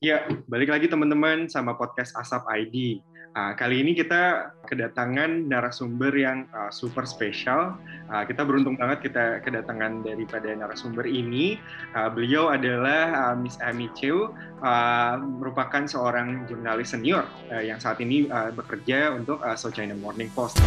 [0.00, 3.04] Ya, balik lagi teman-teman sama podcast Asap ID.
[3.36, 7.76] Uh, kali ini kita kedatangan narasumber yang uh, super spesial.
[8.08, 11.60] Uh, kita beruntung banget kita kedatangan daripada narasumber ini.
[11.92, 14.32] Uh, beliau adalah uh, Miss Amy Chew,
[14.64, 19.92] uh, merupakan seorang jurnalis senior uh, yang saat ini uh, bekerja untuk uh, South China
[20.00, 20.64] Morning Post.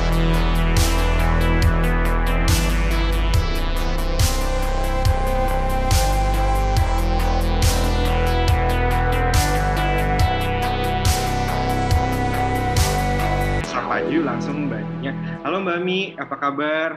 [15.63, 16.89] Mbak Ami, apa kabar?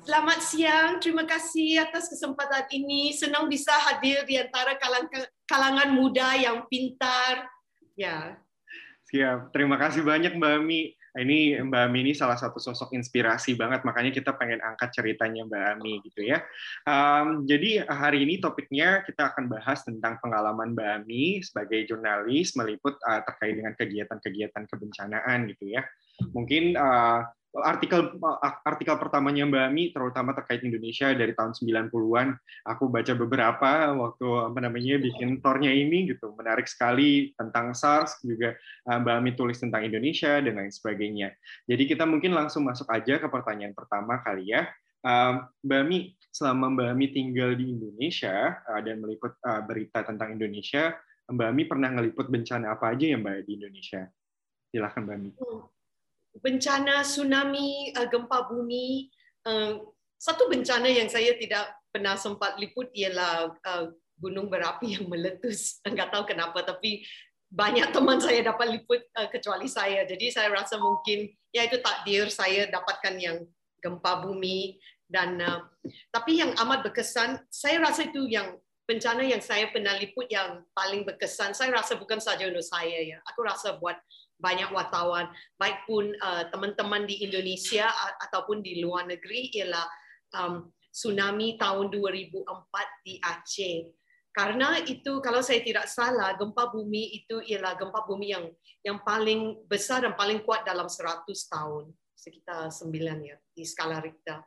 [0.00, 3.12] Selamat siang, terima kasih atas kesempatan ini.
[3.12, 4.72] Senang bisa hadir di antara
[5.44, 7.44] kalangan muda yang pintar.
[7.92, 8.40] Ya.
[9.12, 10.96] Siap, terima kasih banyak Mbak Ami.
[10.96, 15.64] Ini Mbak Ami ini salah satu sosok inspirasi banget, makanya kita pengen angkat ceritanya Mbak
[15.76, 16.40] Ami gitu ya.
[16.88, 22.96] Um, jadi hari ini topiknya kita akan bahas tentang pengalaman Mbak Ami sebagai jurnalis meliput
[23.04, 25.84] uh, terkait dengan kegiatan-kegiatan kebencanaan gitu ya
[26.32, 27.20] mungkin uh,
[27.62, 28.16] artikel
[28.64, 34.58] artikel pertamanya Mbak Ami terutama terkait Indonesia dari tahun 90-an aku baca beberapa waktu apa
[34.60, 36.34] namanya bikin tornya ini gitu.
[36.36, 38.56] Menarik sekali tentang SARS juga
[38.90, 41.32] uh, Mbak Ami tulis tentang Indonesia dan lain sebagainya.
[41.64, 44.68] Jadi kita mungkin langsung masuk aja ke pertanyaan pertama kali ya.
[45.06, 45.98] Uh, Mbak Ami
[46.28, 50.92] selama Mbak Ami tinggal di Indonesia uh, dan meliput berita tentang Indonesia
[51.26, 54.06] Mbak Ami pernah ngeliput bencana apa aja ya Mbak di Indonesia?
[54.70, 55.30] Silahkan Mbak Ami.
[55.38, 55.75] Hmm
[56.40, 59.10] bencana tsunami, uh, gempa bumi.
[59.46, 59.80] Uh,
[60.16, 63.84] satu bencana yang saya tidak pernah sempat liput ialah uh,
[64.16, 65.78] gunung berapi yang meletus.
[65.88, 67.04] Enggak tahu kenapa, tapi
[67.46, 70.02] banyak teman saya dapat liput kecuali saya.
[70.02, 73.46] Jadi saya rasa mungkin ya itu takdir saya dapatkan yang
[73.78, 75.38] gempa bumi dan
[76.10, 81.02] tapi yang amat berkesan, saya rasa itu yang bencana yang saya pernah liput yang paling
[81.02, 81.52] berkesan.
[81.52, 83.18] Saya rasa bukan saja untuk saya ya.
[83.34, 83.98] Aku rasa buat
[84.36, 87.88] banyak wartawan, baik pun uh, teman-teman di Indonesia
[88.28, 89.86] ataupun di luar negeri ialah
[90.36, 92.44] um, tsunami tahun 2004
[93.04, 93.78] di Aceh.
[94.36, 98.44] Karena itu kalau saya tidak salah gempa bumi itu ialah gempa bumi yang
[98.84, 102.92] yang paling besar dan paling kuat dalam 100 tahun, sekitar 9
[103.24, 104.44] ya di skala Richter.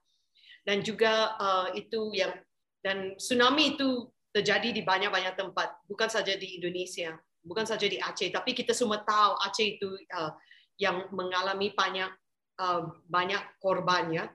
[0.61, 2.37] Dan juga uh, itu yang
[2.85, 8.29] dan tsunami itu terjadi di banyak-banyak tempat, bukan saja di Indonesia bukan saja di Aceh,
[8.31, 10.31] tapi kita semua tahu Aceh itu uh,
[10.79, 12.11] yang mengalami banyak
[12.59, 14.31] uh, banyak korbannya.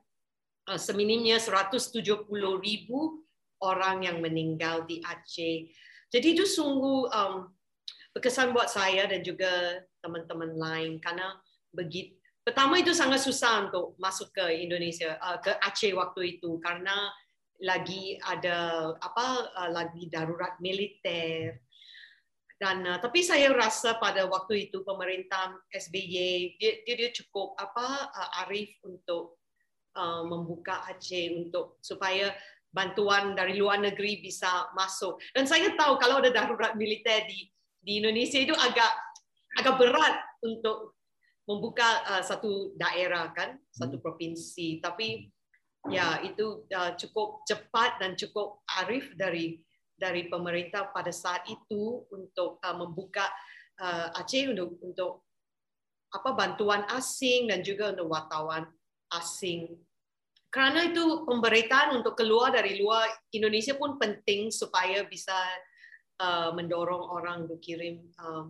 [0.64, 2.00] Uh, seminimnya 170
[2.60, 3.24] ribu
[3.60, 5.68] orang yang meninggal di Aceh.
[6.08, 7.52] Jadi itu sungguh um,
[8.14, 11.34] berkesan buat saya dan juga teman-teman lain karena
[11.74, 12.14] begitu
[12.46, 17.10] pertama itu sangat susah untuk masuk ke Indonesia uh, ke Aceh waktu itu karena
[17.58, 21.58] lagi ada apa uh, lagi darurat militer
[22.64, 28.08] dan uh, tapi saya rasa pada waktu itu pemerintah SBY dia dia, dia cukup apa
[28.08, 29.36] uh, arif untuk
[29.92, 32.32] uh, membuka Aceh untuk supaya
[32.72, 35.20] bantuan dari luar negeri bisa masuk.
[35.36, 37.52] Dan saya tahu kalau ada darurat militer di
[37.84, 38.92] di Indonesia itu agak
[39.60, 40.96] agak berat untuk
[41.44, 44.04] membuka uh, satu daerah kan, satu hmm.
[44.08, 44.80] provinsi.
[44.80, 45.28] Tapi
[45.92, 49.60] ya itu uh, cukup cepat dan cukup arif dari
[49.94, 53.30] dari pemerintah pada saat itu untuk uh, membuka
[53.80, 55.12] uh, Aceh untuk untuk
[56.14, 58.66] apa bantuan asing dan juga untuk wartawan
[59.18, 59.74] asing.
[60.54, 65.34] Karena itu pemberitaan untuk keluar dari luar Indonesia pun penting supaya bisa
[66.22, 68.46] uh, mendorong orang untuk kirim uh,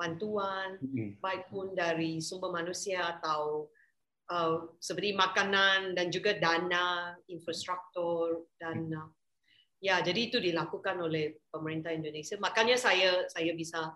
[0.00, 1.20] bantuan, mm-hmm.
[1.20, 3.68] baik pun dari sumber manusia atau
[4.32, 9.08] uh, seperti makanan dan juga dana, infrastruktur dan uh,
[9.84, 13.92] ya jadi itu dilakukan oleh pemerintah Indonesia makanya saya saya bisa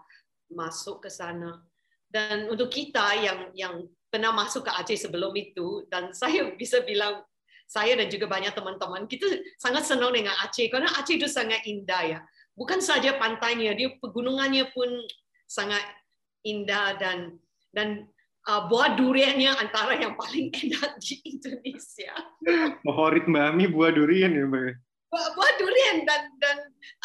[0.52, 1.64] masuk ke sana
[2.12, 3.74] dan untuk kita yang yang
[4.12, 7.24] pernah masuk ke Aceh sebelum itu dan saya bisa bilang
[7.64, 9.24] saya dan juga banyak teman-teman kita
[9.56, 12.20] sangat senang dengan Aceh karena Aceh itu sangat indah ya
[12.52, 14.92] bukan saja pantainya dia pegunungannya pun
[15.48, 15.80] sangat
[16.44, 17.40] indah dan
[17.72, 18.08] dan
[18.48, 22.12] uh, buah duriannya antara yang paling enak di Indonesia.
[22.84, 24.87] Favorit Mbak Ami buah durian ya Mbak?
[25.08, 26.56] Buah durian dan dan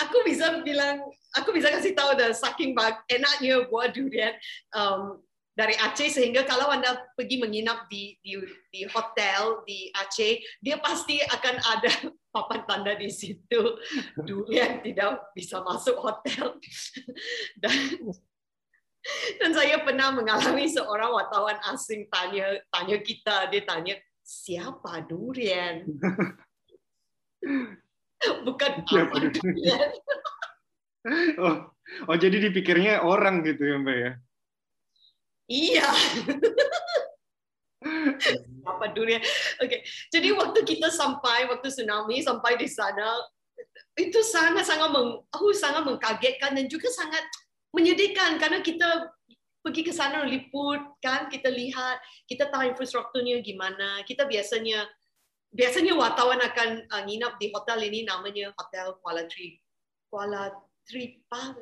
[0.04, 1.08] aku bisa bilang
[1.40, 4.36] aku bisa kasih tahu dan saking bag, enaknya buah durian
[4.76, 5.24] um,
[5.54, 8.38] dari Aceh sehingga kalau anda pergi menginap di, di
[8.74, 11.92] di hotel di Aceh dia pasti akan ada
[12.34, 13.78] papan tanda di situ.
[14.28, 16.58] Durian tidak bisa masuk hotel.
[17.62, 17.78] Dan
[19.38, 25.84] dan saya pernah mengalami seorang wartawan asing tanya tanya kita dia tanya siapa durian
[28.44, 29.16] bukan apa
[31.44, 31.56] oh,
[32.08, 34.12] oh jadi dipikirnya orang gitu ya Mbak ya?
[35.52, 35.90] Iya.
[38.64, 39.20] apa dunia?
[39.60, 43.20] Oke, jadi waktu kita sampai waktu tsunami sampai di sana
[44.00, 47.22] itu sangat sangat meng, oh, sangat mengkagetkan dan juga sangat
[47.76, 49.12] menyedihkan karena kita
[49.64, 51.98] pergi ke sana liput kan kita lihat
[52.28, 54.84] kita tahu infrastrukturnya gimana kita biasanya
[55.54, 59.62] biasanya wartawan akan uh, nginap di hotel ini namanya hotel Kuala Tri.
[60.10, 60.50] Kuala
[60.84, 61.54] Tripa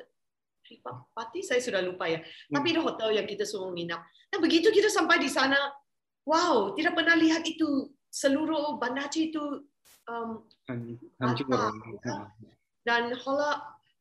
[0.64, 2.24] Tripati saya sudah lupa ya.
[2.24, 2.54] Hmm.
[2.56, 4.00] tapi itu hotel yang kita semua nginap.
[4.32, 5.60] Nah begitu kita sampai di sana
[6.24, 7.92] wow tidak pernah lihat itu.
[8.12, 9.64] Seluruh bandar itu
[10.04, 11.48] um, hancur.
[12.04, 12.28] ya.
[12.84, 13.16] dan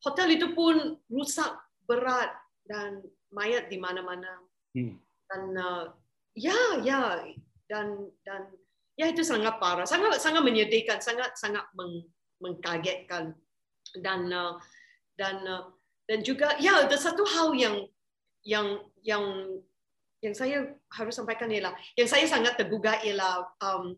[0.04, 1.56] hotel itu pun rusak
[1.88, 2.36] berat
[2.68, 4.40] dan mayat di mana-mana.
[4.76, 5.00] Hmm.
[5.28, 5.86] dan uh,
[6.36, 7.24] ya ya.
[7.72, 8.52] Dan dan
[9.00, 9.88] ya itu sangat parah.
[9.88, 12.06] Sangat sangat menyedihkan sangat sangat meng,
[12.42, 13.36] mengkagetkan.
[13.98, 14.56] Dan uh,
[15.20, 15.72] dan uh,
[16.08, 17.76] dan juga ya ada satu hal yang
[18.44, 18.68] yang
[19.04, 19.24] yang
[20.22, 23.98] yang saya harus sampaikan ialah yang saya sangat tergugah ialah um,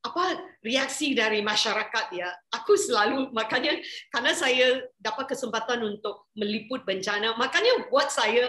[0.00, 2.32] apa reaksi dari masyarakat ya.
[2.56, 3.76] Aku selalu makanya
[4.08, 8.48] karena saya dapat kesempatan untuk meliput bencana makanya buat saya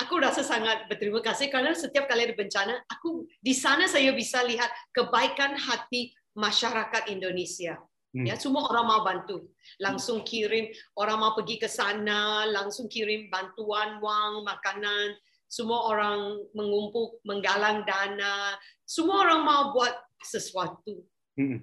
[0.00, 4.40] aku rasa sangat berterima kasih karena setiap kali ada bencana aku di sana saya bisa
[4.42, 7.76] lihat kebaikan hati masyarakat Indonesia
[8.16, 8.26] hmm.
[8.26, 9.46] ya semua orang mau bantu
[9.78, 15.14] langsung kirim orang mau pergi ke sana langsung kirim bantuan wang makanan
[15.50, 18.54] semua orang mengumpul menggalang dana
[18.90, 19.94] semua orang mau buat
[20.26, 21.06] sesuatu.
[21.38, 21.62] Hmm.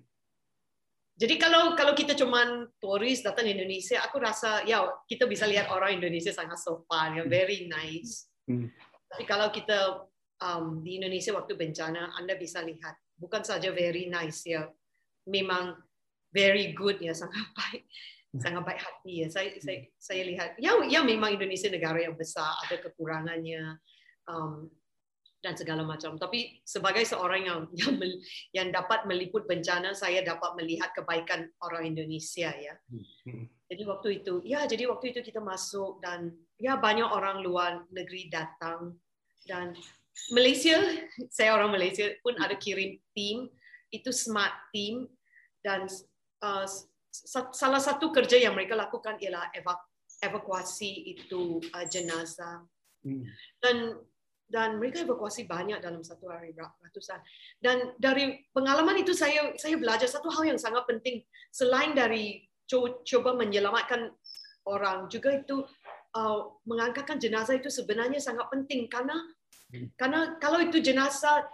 [1.17, 5.97] Jadi kalau kalau kita cuma turis datang Indonesia, aku rasa ya kita bisa lihat orang
[5.97, 8.29] Indonesia sangat sopan, ya very nice.
[8.45, 8.69] Hmm.
[9.09, 10.05] Tapi kalau kita
[10.45, 14.69] um, di Indonesia waktu bencana, Anda bisa lihat bukan saja very nice ya,
[15.25, 15.81] memang
[16.29, 17.89] very good ya, sangat baik,
[18.37, 18.41] hmm.
[18.45, 19.27] sangat baik hati ya.
[19.33, 23.81] Saya saya saya lihat ya ya memang Indonesia negara yang besar, ada kekurangannya.
[24.29, 24.69] Um,
[25.47, 26.19] dan segala macam.
[26.19, 27.95] Tapi sebagai seorang yang yang,
[28.51, 32.75] yang dapat meliput bencana, saya dapat melihat kebaikan orang Indonesia ya.
[32.91, 33.47] Hmm.
[33.71, 38.27] Jadi waktu itu, ya jadi waktu itu kita masuk dan ya banyak orang luar negeri
[38.27, 38.99] datang
[39.47, 39.71] dan
[40.35, 40.75] Malaysia,
[41.35, 43.47] saya orang Malaysia pun ada kirim tim
[43.87, 45.07] itu smart team
[45.63, 45.87] dan
[46.43, 46.67] uh,
[47.55, 49.47] salah satu kerja yang mereka lakukan ialah
[50.19, 52.67] evakuasi itu uh, jenazah.
[53.07, 53.23] Hmm.
[53.63, 53.95] Dan
[54.47, 57.19] dan mereka evakuasi banyak dalam satu hari ratusan
[57.59, 61.19] dan dari pengalaman itu saya saya belajar satu hal yang sangat penting
[61.51, 62.47] selain dari
[63.03, 64.11] coba menyelamatkan
[64.67, 65.63] orang juga itu
[66.15, 69.15] uh, mengangkatkan jenazah itu sebenarnya sangat penting karena
[69.71, 69.95] hmm.
[69.95, 71.47] karena kalau itu jenazah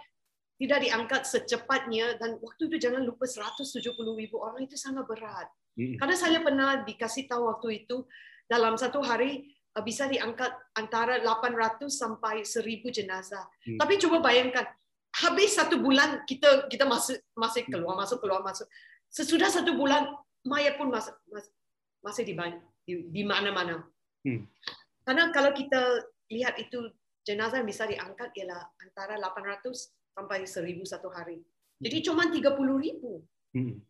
[0.58, 5.98] tidak diangkat secepatnya dan waktu itu jangan lupa 170 ribu orang itu sangat berat hmm.
[5.98, 8.06] karena saya pernah dikasih tahu waktu itu
[8.50, 13.42] dalam satu hari bisa diangkat antara 800 sampai 1000 jenazah.
[13.66, 13.78] Hmm.
[13.82, 14.70] Tapi coba bayangkan,
[15.18, 18.70] habis satu bulan kita kita masih masih keluar masuk keluar masuk.
[19.10, 20.10] Sesudah satu bulan
[20.46, 21.14] mayat pun masih
[22.02, 22.34] masih di
[22.86, 23.82] di, di mana-mana.
[24.22, 24.46] Hmm.
[25.02, 26.92] Karena kalau kita lihat itu
[27.26, 29.74] jenazah yang bisa diangkat ialah antara 800
[30.14, 31.42] sampai 1000 satu hari.
[31.82, 32.06] Jadi hmm.
[32.06, 33.12] cuma 30 ribu.
[33.56, 33.82] Hmm.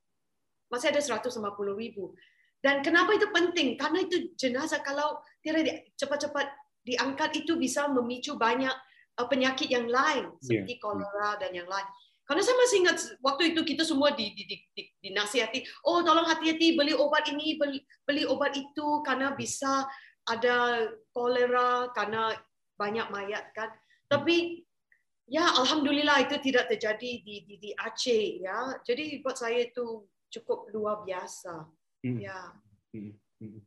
[0.73, 1.45] Masih ada 150
[1.77, 2.17] ribu.
[2.65, 3.77] Dan kenapa itu penting?
[3.77, 6.49] Karena itu jenazah kalau tidak cepat-cepat
[6.81, 8.73] diangkat itu bisa memicu banyak
[9.21, 11.85] uh, penyakit yang lain seperti kolera dan yang lain.
[12.25, 16.25] Karena saya masih ingat waktu itu kita semua di, di, di, di, dinasihati, oh tolong
[16.25, 19.85] hati-hati beli obat ini, beli, beli obat itu karena bisa
[20.25, 22.33] ada kolera karena
[22.81, 23.69] banyak mayat kan.
[24.09, 24.65] Tapi
[25.29, 28.81] ya alhamdulillah itu tidak terjadi di di, di Aceh ya.
[28.81, 31.84] Jadi buat saya itu cukup luar biasa.
[32.05, 32.21] Hmm.
[32.21, 32.39] Ya.
[32.93, 33.17] Hmm.
[33.41, 33.61] Hmm.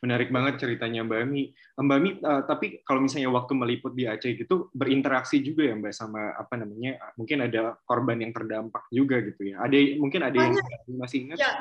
[0.00, 1.52] Menarik banget ceritanya Mbak Mi.
[1.76, 5.92] Mbak Mi, uh, tapi kalau misalnya waktu meliput di Aceh gitu berinteraksi juga ya Mbak
[5.92, 7.12] sama apa namanya?
[7.20, 9.64] Mungkin ada korban yang terdampak juga gitu ya.
[9.64, 10.64] Ada mungkin ada Banyak.
[10.88, 11.38] yang masih ingat?
[11.40, 11.52] Ya.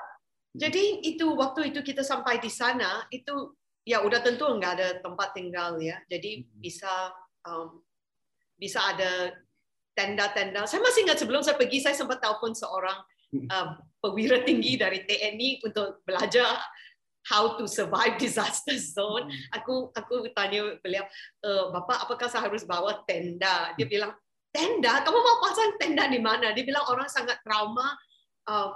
[0.54, 5.34] Jadi itu waktu itu kita sampai di sana itu ya udah tentu nggak ada tempat
[5.34, 5.98] tinggal ya.
[6.06, 7.10] Jadi bisa
[7.48, 7.82] um,
[8.60, 9.34] bisa ada
[9.98, 10.70] tenda-tenda.
[10.70, 13.02] Saya masih ingat sebelum saya pergi saya sempat telepon seorang
[13.50, 16.60] uh, perwira tinggi dari TNI untuk belajar
[17.32, 19.32] how to survive disaster zone.
[19.32, 19.58] Hmm.
[19.64, 21.08] Aku aku tanya beliau,
[21.40, 23.72] e, Bapak apakah saya harus bawa tenda?
[23.80, 24.12] Dia bilang,
[24.52, 25.02] tenda?
[25.08, 26.52] Kamu mau pasang tenda di mana?
[26.52, 27.96] Dia bilang orang sangat trauma.
[28.44, 28.76] Uh,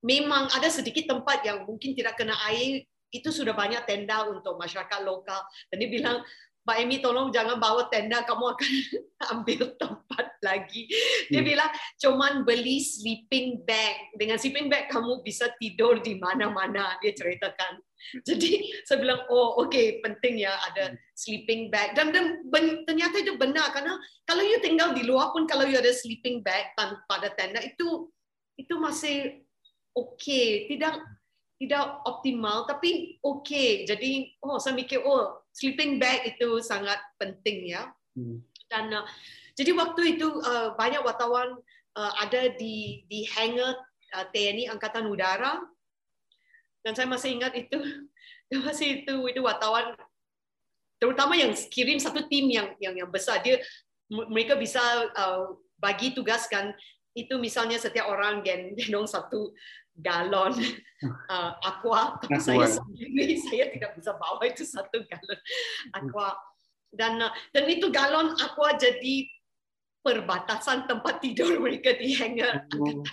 [0.00, 5.00] memang ada sedikit tempat yang mungkin tidak kena air, itu sudah banyak tenda untuk masyarakat
[5.04, 5.44] lokal.
[5.68, 6.24] Dan dia bilang,
[6.62, 8.72] Mbak Emi tolong jangan bawa tenda, kamu akan
[9.34, 10.86] ambil tempat lagi.
[11.26, 11.48] Dia hmm.
[11.50, 14.14] bilang, cuman beli sleeping bag.
[14.14, 17.82] Dengan sleeping bag kamu bisa tidur di mana-mana, dia ceritakan.
[18.26, 23.22] Jadi saya bilang, oh oke okay, penting ya ada sleeping bag dan dan ben, ternyata
[23.22, 23.94] itu benar karena
[24.26, 26.74] kalau you tinggal di luar pun kalau you ada sleeping bag
[27.06, 28.10] pada tenda itu
[28.58, 29.46] itu masih
[29.94, 30.66] oke, okay.
[30.66, 30.98] tidak
[31.62, 33.46] tidak optimal tapi oke.
[33.46, 33.86] Okay.
[33.86, 37.92] Jadi oh saya mikir oh sleeping bag itu sangat penting ya.
[38.16, 38.40] Hmm.
[38.68, 39.06] Dan uh,
[39.56, 41.56] jadi waktu itu uh, banyak wartawan
[41.96, 43.76] uh, ada di di hangar
[44.16, 45.60] uh, TNI Angkatan Udara
[46.82, 47.78] dan saya masih ingat itu
[48.66, 49.96] masih itu itu wartawan
[51.00, 53.58] terutama yang kirim satu tim yang yang yang besar dia
[54.08, 54.80] mereka bisa
[55.16, 56.76] uh, bagi tugaskan
[57.12, 59.52] itu misalnya setiap orang gendong satu
[59.98, 60.54] galon.
[61.02, 62.16] Uh, aqua.
[62.22, 65.40] Tapi saya sendiri saya tidak bisa bawa itu satu galon.
[65.92, 66.36] Aqua.
[66.92, 69.28] Dan uh, dan itu galon aqua jadi
[70.02, 73.04] perbatasan tempat tidur mereka di hangar oh.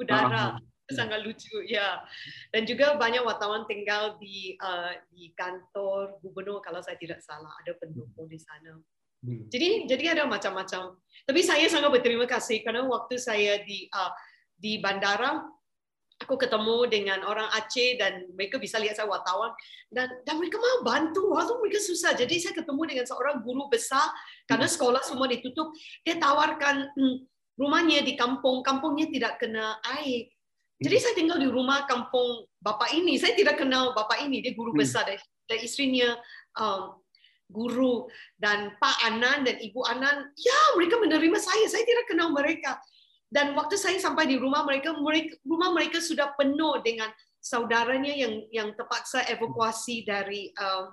[0.00, 0.56] udara.
[0.92, 2.04] Sangat lucu ya.
[2.52, 7.48] Dan juga banyak wartawan tinggal di uh, di kantor gubernur kalau saya tidak salah.
[7.64, 8.76] Ada pendukung di sana.
[9.22, 9.46] Hmm.
[9.46, 10.98] jadi jadi ada macam-macam.
[10.98, 14.10] Tapi saya sangat berterima kasih karena waktu saya di uh,
[14.58, 15.46] di bandara
[16.22, 19.50] aku ketemu dengan orang Aceh dan mereka bisa lihat saya wartawan
[19.90, 24.06] dan dan mereka mau bantu waktu mereka susah jadi saya ketemu dengan seorang guru besar
[24.46, 24.74] karena hmm.
[24.78, 25.74] sekolah semua ditutup
[26.06, 27.16] dia tawarkan hmm,
[27.58, 30.30] rumahnya di kampung kampungnya tidak kena air
[30.82, 33.14] jadi saya tinggal di rumah kampung bapak ini.
[33.16, 34.42] Saya tidak kenal bapak ini.
[34.42, 34.82] Dia guru hmm.
[34.82, 36.18] besar dan, dan istrinya
[36.58, 36.98] um,
[37.46, 40.34] guru dan Pak Anan dan Ibu Anan.
[40.34, 41.64] Ya, mereka menerima saya.
[41.70, 42.82] Saya tidak kenal mereka.
[43.32, 47.08] Dan waktu saya sampai di rumah mereka, mereka rumah mereka sudah penuh dengan
[47.40, 50.92] saudaranya yang yang terpaksa evakuasi dari um,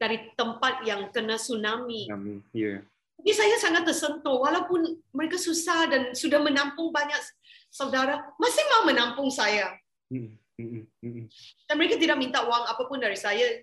[0.00, 2.08] dari tempat yang kena tsunami.
[2.56, 2.80] Yeah.
[3.20, 7.18] Jadi saya sangat tersentuh walaupun mereka susah dan sudah menampung banyak
[7.68, 9.74] saudara masih mau menampung saya.
[10.08, 11.26] Hmm, hmm, hmm,
[11.68, 13.60] dan mereka tidak minta uang apapun dari saya.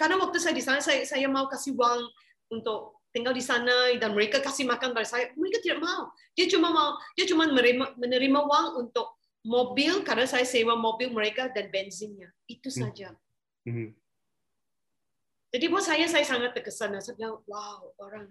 [0.00, 2.08] Karena waktu saya di sana, saya, saya mau kasih uang
[2.48, 5.32] untuk tinggal di sana dan mereka kasih makan dari saya.
[5.32, 6.12] Mereka tidak mau.
[6.36, 11.48] Dia cuma mau, dia cuma menerima, menerima uang untuk mobil karena saya sewa mobil mereka
[11.48, 12.28] dan bensinnya.
[12.44, 13.16] Itu saja.
[15.56, 17.00] Jadi buat saya, saya sangat terkesan.
[17.00, 18.28] Saya bilang, wow, orang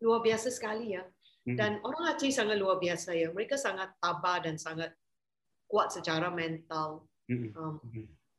[0.00, 1.04] luar biasa sekali ya.
[1.44, 1.60] Hmm.
[1.60, 3.28] Dan orang Aceh sangat luar biasa ya.
[3.28, 4.96] Mereka sangat tabah dan sangat
[5.68, 7.52] kuat secara mental, hmm.
[7.52, 7.76] um,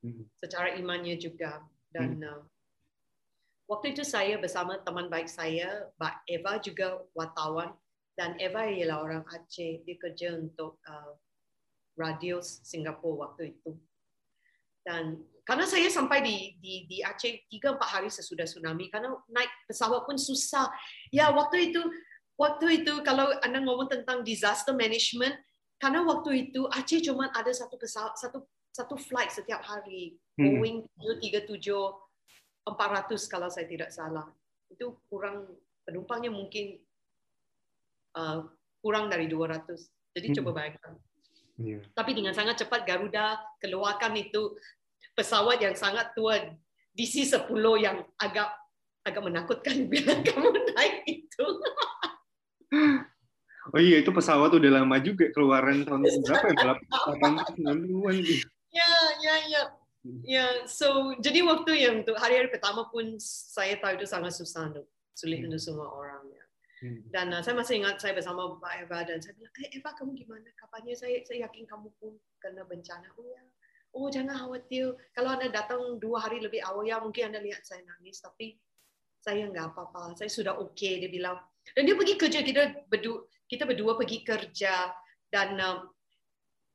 [0.02, 0.26] hmm.
[0.42, 1.62] secara imannya juga.
[1.94, 2.42] Dan uh,
[3.66, 7.74] waktu itu saya bersama teman baik saya, Mbak Eva juga wartawan.
[8.16, 9.84] Dan Eva ialah orang Aceh.
[9.84, 11.14] Dia kerja untuk uh,
[12.00, 13.76] radio Singapura waktu itu.
[14.86, 19.52] Dan karena saya sampai di di di Aceh tiga empat hari sesudah tsunami karena naik
[19.70, 20.66] pesawat pun susah
[21.14, 21.82] ya waktu itu
[22.34, 25.38] waktu itu kalau anda ngomong tentang disaster management
[25.78, 28.42] karena waktu itu Aceh cuma ada satu pesawat satu
[28.74, 30.58] satu flight setiap hari hmm.
[30.58, 31.70] Boeing 737
[32.66, 34.26] 400 kalau saya tidak salah
[34.74, 35.46] itu kurang
[35.86, 36.82] penumpangnya mungkin
[38.18, 38.44] uh,
[38.82, 39.70] kurang dari 200
[40.18, 40.36] jadi hmm.
[40.42, 40.94] coba bayangkan
[41.62, 41.82] yeah.
[41.94, 44.58] tapi dengan sangat cepat Garuda keluarkan itu
[45.14, 46.42] pesawat yang sangat tua
[46.98, 48.50] DC-10 yang agak
[49.06, 51.46] agak menakutkan bila kamu naik itu
[53.74, 56.78] Oh iya, itu pesawat udah lama juga keluaran tahun berapa ya?
[57.18, 58.46] 80-90-an gitu.
[58.76, 58.92] Ya,
[59.24, 59.62] ya, ya.
[60.22, 64.86] Ya, so jadi waktu yang untuk hari-hari pertama pun saya tahu itu sangat susah untuk
[65.18, 65.50] sulit hmm.
[65.50, 66.46] untuk semua orang ya.
[66.86, 67.02] Hmm.
[67.10, 70.12] Dan uh, saya masih ingat saya bersama Mbak Eva dan saya bilang, eh Eva kamu
[70.14, 70.48] gimana?
[70.62, 73.10] Kapannya saya saya yakin kamu pun kena bencana.
[73.18, 73.42] Oh ya,
[73.98, 74.94] oh jangan khawatir.
[75.18, 78.62] Kalau anda datang dua hari lebih awal ya mungkin anda lihat saya nangis, tapi
[79.26, 80.14] saya nggak apa-apa.
[80.22, 80.78] Saya sudah oke.
[80.78, 81.02] Okay.
[81.02, 81.42] Dia bilang,
[81.74, 84.94] dan dia pergi kerja kita berdua kita berdua pergi kerja
[85.34, 85.90] dan um,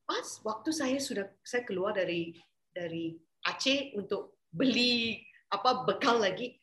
[0.03, 2.35] pas waktu saya sudah saya keluar dari
[2.71, 6.59] dari Aceh untuk beli apa bekal lagi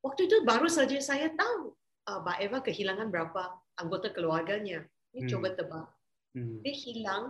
[0.00, 1.74] waktu itu baru saja saya tahu
[2.08, 3.42] uh, Mbak Eva kehilangan berapa
[3.80, 5.30] anggota keluarganya ini hmm.
[5.32, 5.88] coba tebak
[6.36, 6.64] hmm.
[6.64, 7.24] dia hilang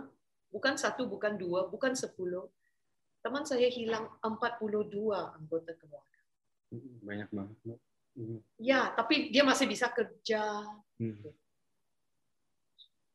[0.51, 2.47] bukan satu bukan dua bukan sepuluh
[3.21, 6.19] teman saya hilang 42 anggota keluarga
[6.73, 7.79] hmm, banyak banget
[8.15, 8.43] Hmm.
[8.59, 10.67] Ya, tapi dia masih bisa kerja.
[10.99, 11.31] Hmm.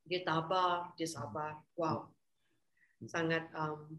[0.07, 1.61] Dia tabah, dia sabar.
[1.77, 2.09] Wow,
[3.05, 3.99] sangat um,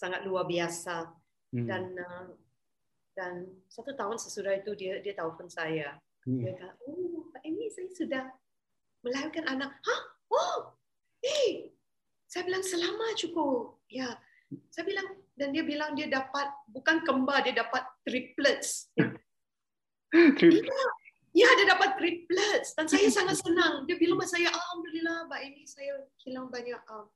[0.00, 1.12] sangat luar biasa.
[1.52, 1.68] Hmm.
[1.68, 2.32] Dan uh,
[3.12, 6.00] dan satu tahun sesudah itu dia dia telepon saya.
[6.24, 6.40] Hmm.
[6.40, 8.24] Dia kata, oh Pak Emi saya sudah
[9.04, 9.76] melahirkan anak.
[9.84, 10.02] Hah?
[10.32, 10.58] Oh,
[11.20, 11.74] hey,
[12.24, 13.82] saya bilang selamat cukup.
[13.90, 14.16] Ya,
[14.70, 18.88] saya bilang dan dia bilang dia dapat bukan kembar dia dapat triplets.
[20.10, 20.82] Iya,
[21.34, 23.86] ya dia dapat triplets dan saya sangat senang.
[23.90, 27.06] Dia bilang sama saya, alhamdulillah, mbak ini saya hilang banyak um,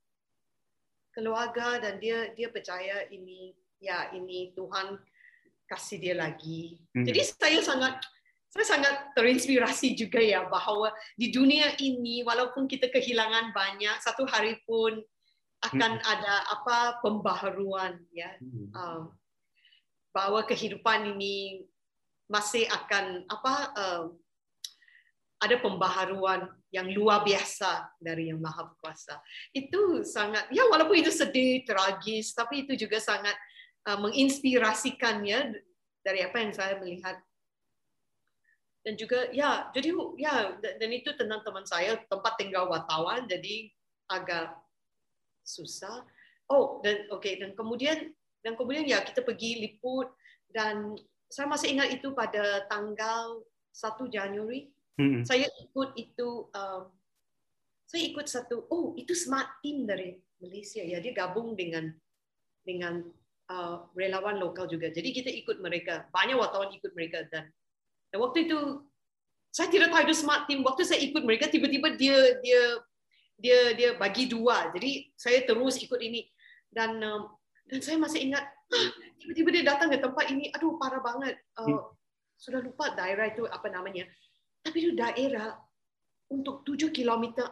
[1.14, 4.98] keluarga dan dia dia percaya ini ya ini Tuhan
[5.70, 6.76] kasih dia lagi.
[6.92, 7.06] Hmm.
[7.06, 8.02] Jadi saya sangat
[8.54, 14.58] saya sangat terinspirasi juga ya bahwa di dunia ini walaupun kita kehilangan banyak satu hari
[14.62, 15.02] pun
[15.64, 16.04] akan Hmm.
[16.04, 18.68] ada apa pembaharuan ya Hmm.
[18.76, 19.02] uh,
[20.14, 21.66] bahwa kehidupan ini
[22.30, 24.02] masih akan apa uh,
[25.42, 29.18] ada pembaharuan yang luar biasa dari yang maha kuasa.
[29.50, 33.34] Itu sangat ya walaupun itu sedih tragis tapi itu juga sangat
[33.86, 35.50] uh, menginspirasikan ya
[36.02, 37.18] dari apa yang saya melihat.
[38.84, 43.72] Dan juga ya jadi ya dan itu tentang teman saya tempat tinggal wartawan jadi
[44.12, 44.52] agak
[45.40, 46.04] susah.
[46.52, 48.12] Oh dan oke dan kemudian
[48.44, 50.12] dan kemudian ya kita pergi liput
[50.52, 50.92] dan
[51.32, 53.40] saya masih ingat itu pada tanggal
[53.72, 55.26] 1 Januari Hmm.
[55.26, 56.82] saya ikut itu um,
[57.90, 60.82] saya ikut satu oh itu smart team dari Malaysia.
[60.82, 61.90] Ya dia gabung dengan
[62.64, 63.06] dengan
[63.50, 64.90] uh, relawan lokal juga.
[64.90, 66.06] Jadi kita ikut mereka.
[66.10, 67.50] Banyak wartawan ikut mereka dan
[68.10, 68.82] dan waktu itu
[69.54, 70.66] saya tidak tahu itu smart team.
[70.66, 72.62] Waktu saya ikut mereka tiba-tiba dia dia
[73.38, 74.70] dia dia bagi dua.
[74.74, 76.26] Jadi saya terus ikut ini.
[76.70, 77.30] Dan um,
[77.70, 78.88] dan saya masih ingat ah,
[79.22, 80.50] tiba-tiba dia datang ke tempat ini.
[80.54, 81.38] Aduh parah banget.
[81.54, 81.94] Uh,
[82.34, 84.10] sudah lupa daerah itu apa namanya
[84.64, 85.52] tapi itu daerah
[86.32, 87.44] untuk 7 km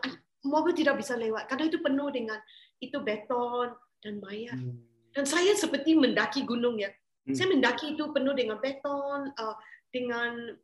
[0.43, 2.41] mobil tidak bisa lewat karena itu penuh dengan
[2.83, 4.81] itu beton dan mayat Hmm.
[5.15, 6.91] dan saya seperti mendaki gunung ya
[7.29, 7.37] Hmm.
[7.37, 9.57] saya mendaki itu penuh dengan beton uh,
[9.93, 10.57] dengan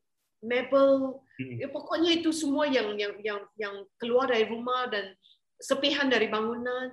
[0.43, 1.55] mebel Hmm.
[1.63, 5.15] ya, pokoknya itu semua yang yang yang yang keluar dari rumah dan
[5.63, 6.91] sepihan dari bangunan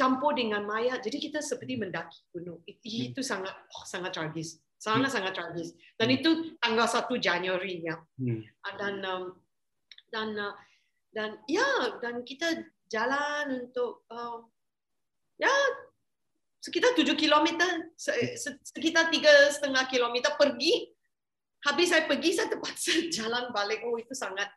[0.00, 3.06] campur dengan mayat jadi kita seperti mendaki gunung itu, Hmm.
[3.12, 5.72] itu sangat oh, sangat tragis sangat sangat tragis.
[5.96, 6.16] Dan Hmm.
[6.20, 7.96] itu tanggal 1 Januari ya.
[8.20, 8.44] Hmm.
[8.76, 9.24] dan um,
[10.12, 10.52] dan uh,
[11.10, 11.64] dan ya
[12.04, 14.44] dan kita jalan untuk um,
[15.40, 15.48] ya
[16.60, 20.92] sekitar 7 kilometer se- se- sekitar tiga setengah kilometer pergi.
[21.64, 23.80] Habis saya pergi saya terpaksa jalan balik.
[23.88, 24.52] Oh itu sangat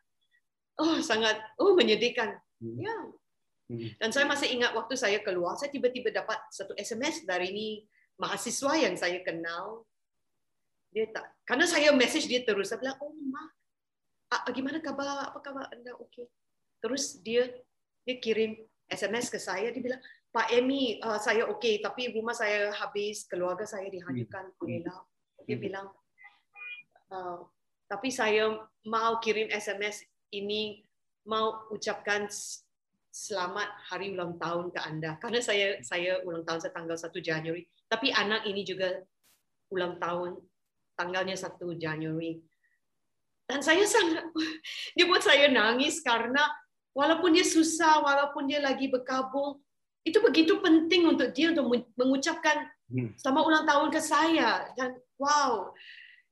[0.76, 2.36] oh sangat oh menyedihkan.
[2.60, 2.76] Hmm.
[2.76, 2.96] ya.
[3.68, 3.84] Hmm.
[4.00, 7.68] dan saya masih ingat waktu saya keluar saya tiba-tiba dapat satu SMS dari ini
[8.16, 9.84] mahasiswa yang saya kenal
[10.98, 12.74] dia tak karena saya message dia terus.
[12.74, 13.46] Saya bilang oh ma.
[14.34, 16.26] Ah, gimana kabar apa kabar anda oke
[16.82, 17.46] terus dia
[18.02, 18.58] dia kirim
[18.90, 19.70] SMS ke saya.
[19.70, 20.02] Dia bilang
[20.34, 23.22] Pak Emi uh, saya oke tapi rumah saya habis.
[23.30, 25.06] Keluarga saya dihanyutkan Kulela
[25.46, 25.64] dia Hmm.
[25.64, 25.86] bilang
[27.14, 27.46] uh,
[27.88, 28.52] tapi saya
[28.84, 30.84] mau kirim SMS ini
[31.24, 32.28] mau ucapkan
[33.08, 35.16] selamat hari ulang tahun ke anda.
[35.16, 37.64] Karena saya saya ulang tahun saya tanggal 1 Januari.
[37.88, 38.92] Tapi anak ini juga
[39.72, 40.36] ulang tahun
[40.98, 42.42] tanggalnya 1 Januari.
[43.46, 44.26] Dan saya sangat,
[44.98, 46.42] dia buat saya nangis karena
[46.92, 49.62] walaupun dia susah, walaupun dia lagi berkabung,
[50.02, 53.12] itu begitu penting untuk dia untuk mengucapkan Hmm.
[53.20, 54.64] selamat ulang tahun ke saya.
[54.72, 55.76] Dan wow,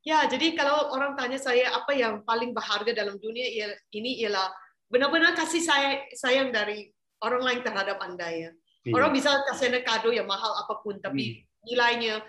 [0.00, 4.48] ya jadi kalau orang tanya saya apa yang paling berharga dalam dunia ia- ini ialah
[4.88, 6.88] benar-benar kasih saya sayang dari
[7.20, 8.50] orang lain terhadap anda ya.
[8.88, 8.92] Iya.
[8.96, 12.24] Orang bisa kasih anda kado yang mahal apa pun, tapi nilainya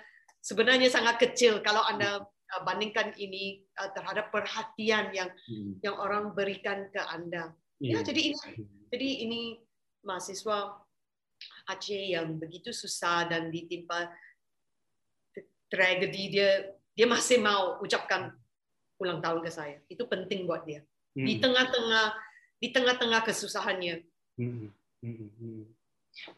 [0.48, 5.76] sebenarnya sangat kecil kalau anda uh, bandingkan ini uh, terhadap perhatian yang Hmm.
[5.84, 7.52] yang orang berikan ke anda.
[7.84, 8.08] Ya, Iya.
[8.08, 8.38] jadi ini
[8.88, 9.42] jadi ini
[10.08, 10.80] mahasiswa
[11.68, 14.08] Aceh yang begitu susah dan ditimpa
[15.68, 18.32] tragedi dia dia masih mau ucapkan
[18.98, 19.78] ulang tahun ke saya.
[19.92, 20.82] Itu penting buat dia.
[21.14, 21.44] Di Hmm.
[21.44, 22.08] tengah-tengah
[22.58, 24.02] di tengah-tengah kesusahannya.
[24.40, 25.64] Hmm, hmm, hmm.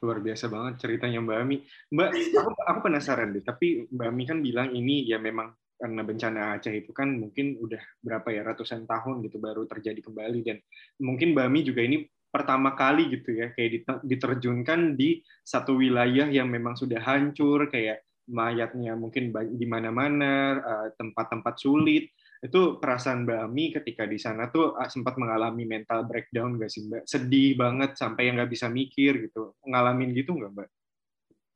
[0.04, 1.58] Luar biasa banget ceritanya Mbak Ami.
[1.94, 3.44] Mbak, aku, aku penasaran deh.
[3.44, 7.80] Tapi Mbak Ami kan bilang ini ya memang karena bencana Aceh itu kan mungkin udah
[8.04, 10.60] berapa ya ratusan tahun gitu baru terjadi kembali dan
[11.00, 16.28] mungkin Mbak Ami juga ini pertama kali gitu ya kayak dite- diterjunkan di satu wilayah
[16.28, 23.40] yang memang sudah hancur kayak mayatnya mungkin di mana-mana eh, tempat-tempat sulit itu perasaan Mbak
[23.44, 27.04] Ami ketika di sana tuh ah, sempat mengalami mental breakdown nggak sih Mbak?
[27.04, 29.60] Sedih banget sampai yang nggak bisa mikir gitu.
[29.68, 30.70] Ngalamin gitu nggak Mbak?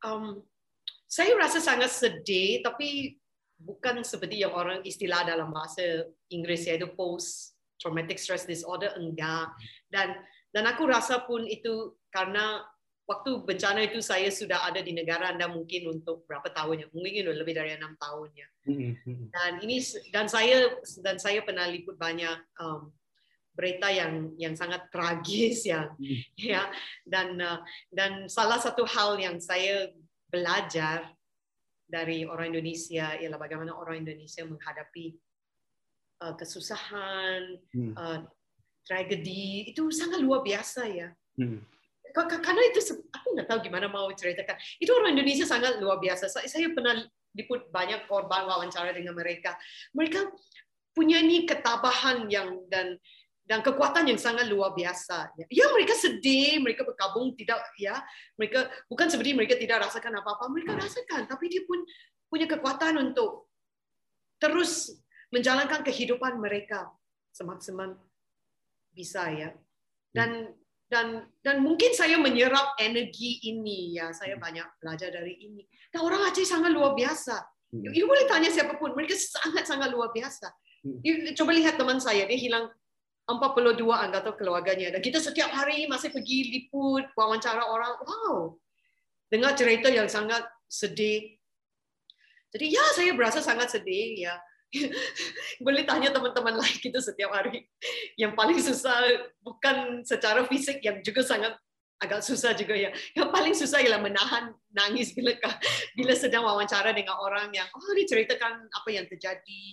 [0.03, 0.43] Um,
[1.07, 3.15] saya rasa sangat sedih, tapi
[3.55, 9.55] bukan seperti yang orang istilah dalam bahasa Inggris yaitu post traumatic stress disorder enggak.
[9.87, 10.19] Dan
[10.51, 12.59] dan aku rasa pun itu karena
[13.03, 16.87] waktu bencana itu saya sudah ada di negara Anda mungkin untuk berapa tahun ya?
[16.91, 18.47] Mungkin lebih dari enam tahun ya.
[19.33, 19.83] Dan ini
[20.15, 20.71] dan saya
[21.03, 22.91] dan saya pernah liput banyak um,
[23.53, 25.93] berita yang yang sangat tragis ya
[26.39, 26.65] ya
[27.05, 27.61] dan uh,
[27.93, 29.93] dan salah satu hal yang saya
[30.33, 31.13] belajar
[31.85, 35.13] dari orang Indonesia ialah bagaimana orang Indonesia menghadapi
[36.25, 37.93] uh, kesusahan Hmm.
[37.93, 38.19] uh,
[38.89, 41.65] tragedi itu sangat luar biasa ya Hmm.
[42.13, 44.55] Karena itu aku nggak tahu gimana mau ceritakan.
[44.77, 46.29] Itu orang Indonesia sangat luar biasa.
[46.29, 47.01] Saya, pernah
[47.33, 49.57] liput banyak korban wawancara dengan mereka.
[49.97, 50.29] Mereka
[50.93, 53.01] punya ini ketabahan yang dan
[53.43, 55.35] dan kekuatan yang sangat luar biasa.
[55.51, 57.99] Ya mereka sedih, mereka berkabung tidak ya
[58.39, 61.83] mereka bukan seperti mereka tidak rasakan apa-apa, mereka rasakan, tapi dia pun
[62.31, 63.51] punya kekuatan untuk
[64.39, 64.95] terus
[65.33, 66.87] menjalankan kehidupan mereka
[67.33, 67.97] semaksimal
[68.93, 69.49] bisa ya.
[70.13, 70.53] Dan
[70.93, 75.65] dan dan mungkin saya menyerap energi ini ya, saya banyak belajar dari ini.
[75.89, 77.41] Dan orang Aceh sangat luar biasa.
[77.73, 77.89] Hmm.
[77.89, 80.53] You boleh tanya siapa pun, mereka sangat sangat luar biasa.
[81.01, 82.69] You, coba lihat teman saya, dia hilang
[83.25, 84.93] 42 anggota keluarganya.
[84.93, 87.97] Dan kita setiap hari masih pergi liput, wawancara orang.
[88.05, 88.61] Wow,
[89.33, 91.33] dengar cerita yang sangat sedih.
[92.53, 94.37] Jadi ya saya berasa sangat sedih ya.
[95.65, 97.65] Boleh tanya teman-teman lain kita setiap hari.
[98.17, 98.97] Yang paling susah
[99.41, 101.53] bukan secara fisik yang juga sangat
[102.01, 102.89] agak susah juga ya.
[103.13, 105.33] Yang paling susah ialah menahan nangis bila
[105.97, 109.65] bila sedang wawancara dengan orang yang oh diceritakan apa yang terjadi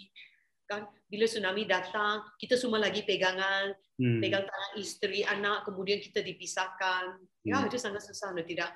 [0.70, 4.22] kan bila tsunami datang kita semua lagi pegangan hmm.
[4.22, 7.66] pegang tangan istri anak kemudian kita dipisahkan ya hmm.
[7.66, 8.46] itu sangat susah no?
[8.46, 8.70] tidak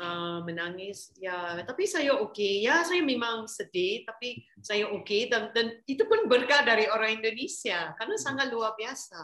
[0.00, 2.64] uh, menangis ya tapi saya oke okay.
[2.64, 5.28] ya saya memang sedih tapi saya oke okay.
[5.28, 9.20] dan dan itu pun berkah dari orang Indonesia karena sangat luar biasa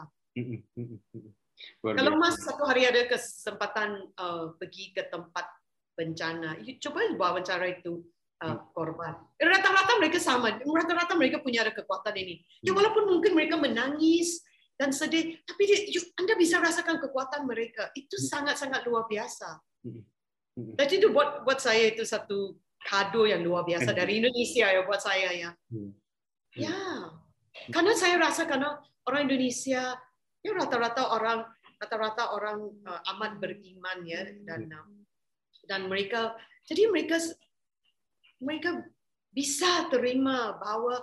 [1.81, 5.49] kalau mas satu hari ada kesempatan uh, pergi ke tempat
[5.97, 8.05] bencana coba bawa wawancara itu
[8.43, 9.17] uh, korban.
[9.37, 12.45] Rata-rata mereka sama, rata-rata mereka punya ada kekuatan ini.
[12.61, 12.77] Ya hmm.
[12.77, 14.45] walaupun mungkin mereka menangis
[14.77, 17.89] dan sedih, tapi dia, Anda bisa rasakan kekuatan mereka.
[17.97, 18.27] Itu hmm.
[18.29, 19.57] sangat-sangat luar biasa.
[20.57, 25.01] Jadi itu buat buat saya itu satu kado yang luar biasa dari Indonesia ya buat
[25.01, 25.49] saya ya.
[26.57, 27.13] Ya,
[27.69, 29.93] karena saya rasa karena orang Indonesia
[30.41, 31.45] ya rata-rata orang
[31.77, 34.89] rata-rata orang uh, amat beriman ya dan uh,
[35.69, 36.33] dan mereka
[36.65, 37.21] jadi mereka
[38.41, 38.81] mereka
[39.29, 40.97] bisa terima bahwa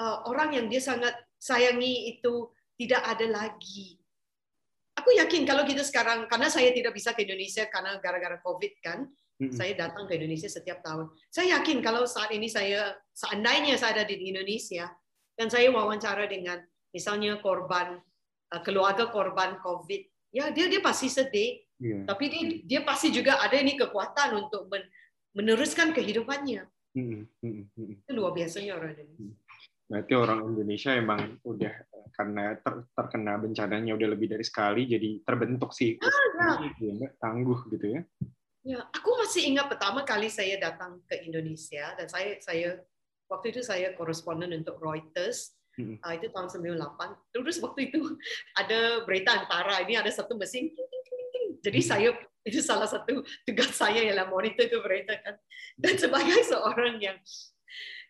[0.00, 2.48] uh, orang yang dia sangat sayangi itu
[2.80, 3.99] tidak ada lagi.
[5.00, 9.08] Aku yakin kalau kita sekarang, karena saya tidak bisa ke Indonesia karena gara-gara COVID kan,
[9.48, 11.08] saya datang ke Indonesia setiap tahun.
[11.32, 14.92] Saya yakin kalau saat ini saya, seandainya saya ada di Indonesia,
[15.32, 16.60] dan saya wawancara dengan
[16.92, 17.96] misalnya korban,
[18.52, 20.02] uh, keluarga korban COVID,
[20.36, 22.04] ya dia dia pasti sedih, yeah.
[22.04, 24.84] tapi dia, dia pasti juga ada ini kekuatan untuk men,
[25.32, 26.68] meneruskan kehidupannya.
[26.92, 28.04] Hmm, hmm, hmm.
[28.04, 29.40] Itu luar biasanya orang Indonesia.
[29.90, 31.74] Berarti orang Indonesia emang udah
[32.14, 37.10] karena ter, terkena bencananya udah lebih dari sekali, jadi terbentuk sih ah, ya.
[37.18, 38.02] tangguh gitu ya.
[38.62, 42.78] Ya, aku masih ingat pertama kali saya datang ke Indonesia dan saya saya
[43.26, 45.58] waktu itu saya koresponden untuk Reuters.
[45.74, 45.96] Hmm.
[46.02, 47.34] Uh, itu tahun 98.
[47.34, 48.00] Terus waktu itu
[48.60, 50.70] ada berita antara ini ada satu mesin
[51.60, 55.36] jadi saya itu salah satu tugas saya ialah monitor itu berita kan
[55.76, 57.20] dan sebagai seorang yang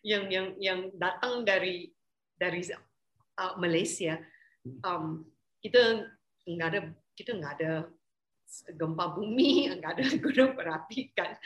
[0.00, 1.92] yang yang yang datang dari
[2.36, 2.64] dari
[3.36, 4.16] uh, Malaysia
[4.84, 5.24] um,
[5.60, 6.08] kita
[6.48, 6.80] nggak ada
[7.12, 7.72] kita nggak ada
[8.74, 11.36] gempa bumi nggak ada gunung berapi kan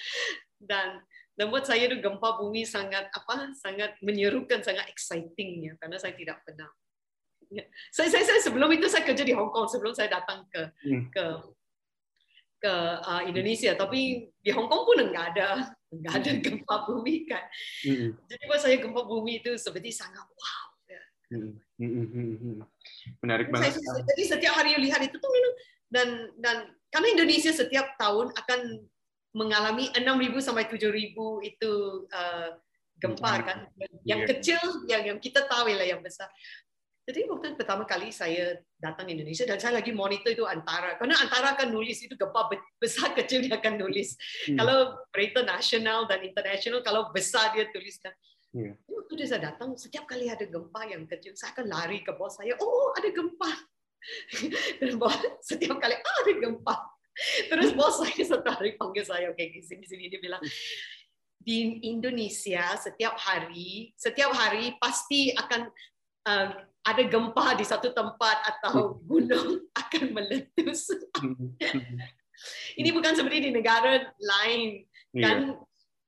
[0.63, 1.03] dan
[1.35, 6.15] dan buat saya itu gempa bumi sangat apa sangat menyerukan sangat exciting ya karena saya
[6.15, 6.71] tidak pernah
[7.51, 7.67] ya.
[7.91, 11.11] saya, saya saya sebelum itu saya kerja di Hong Kong sebelum saya datang ke hmm.
[11.11, 11.25] ke
[12.65, 17.45] ke uh, Indonesia, tapi di Hong Kong pun enggak ada enggak ada gempa bumi kan.
[18.29, 20.67] Jadi buat saya gempa bumi itu seperti sangat wow.
[20.91, 21.03] Ya.
[23.23, 23.79] Menarik banget.
[23.79, 25.31] Saya, jadi setiap hari lihat itu tuh
[25.91, 26.57] dan dan
[26.91, 28.61] karena Indonesia setiap tahun akan
[29.35, 31.73] mengalami 6.000 sampai 7.000 itu
[32.07, 32.51] uh,
[33.03, 33.59] gempa kan.
[34.07, 34.29] Yang yeah.
[34.31, 36.31] kecil yang yang kita tahu lah yang besar.
[37.05, 41.53] Jadi waktu pertama kali saya datang Indonesia dan saya lagi monitor itu antara karena antara
[41.53, 42.49] akan nulis itu gempa
[42.81, 44.17] besar kecil dia akan nulis.
[44.49, 44.57] Hmm.
[44.57, 44.77] Kalau
[45.13, 48.17] berita nasional dan internasional kalau besar dia tuliskan.
[48.57, 48.81] Yeah.
[48.89, 52.41] Waktu dia saya datang setiap kali ada gempa yang kecil saya akan lari ke bos
[52.41, 52.57] saya.
[52.57, 53.53] Oh ada gempa.
[54.81, 55.13] dan bos
[55.45, 56.75] setiap kali ah, ada gempa.
[57.53, 60.41] Terus bos saya satu hari panggil saya oke okay, di sini sini dia bilang
[61.37, 65.69] di Indonesia setiap hari setiap hari pasti akan
[66.25, 66.49] uh,
[66.85, 69.01] ada gempa di satu tempat atau hmm.
[69.09, 69.49] gunung
[69.81, 70.93] akan meletus.
[71.17, 71.57] Hmm.
[72.77, 74.85] Ini bukan seperti di negara lain
[75.17, 75.57] kan?
[75.57, 75.63] Yeah.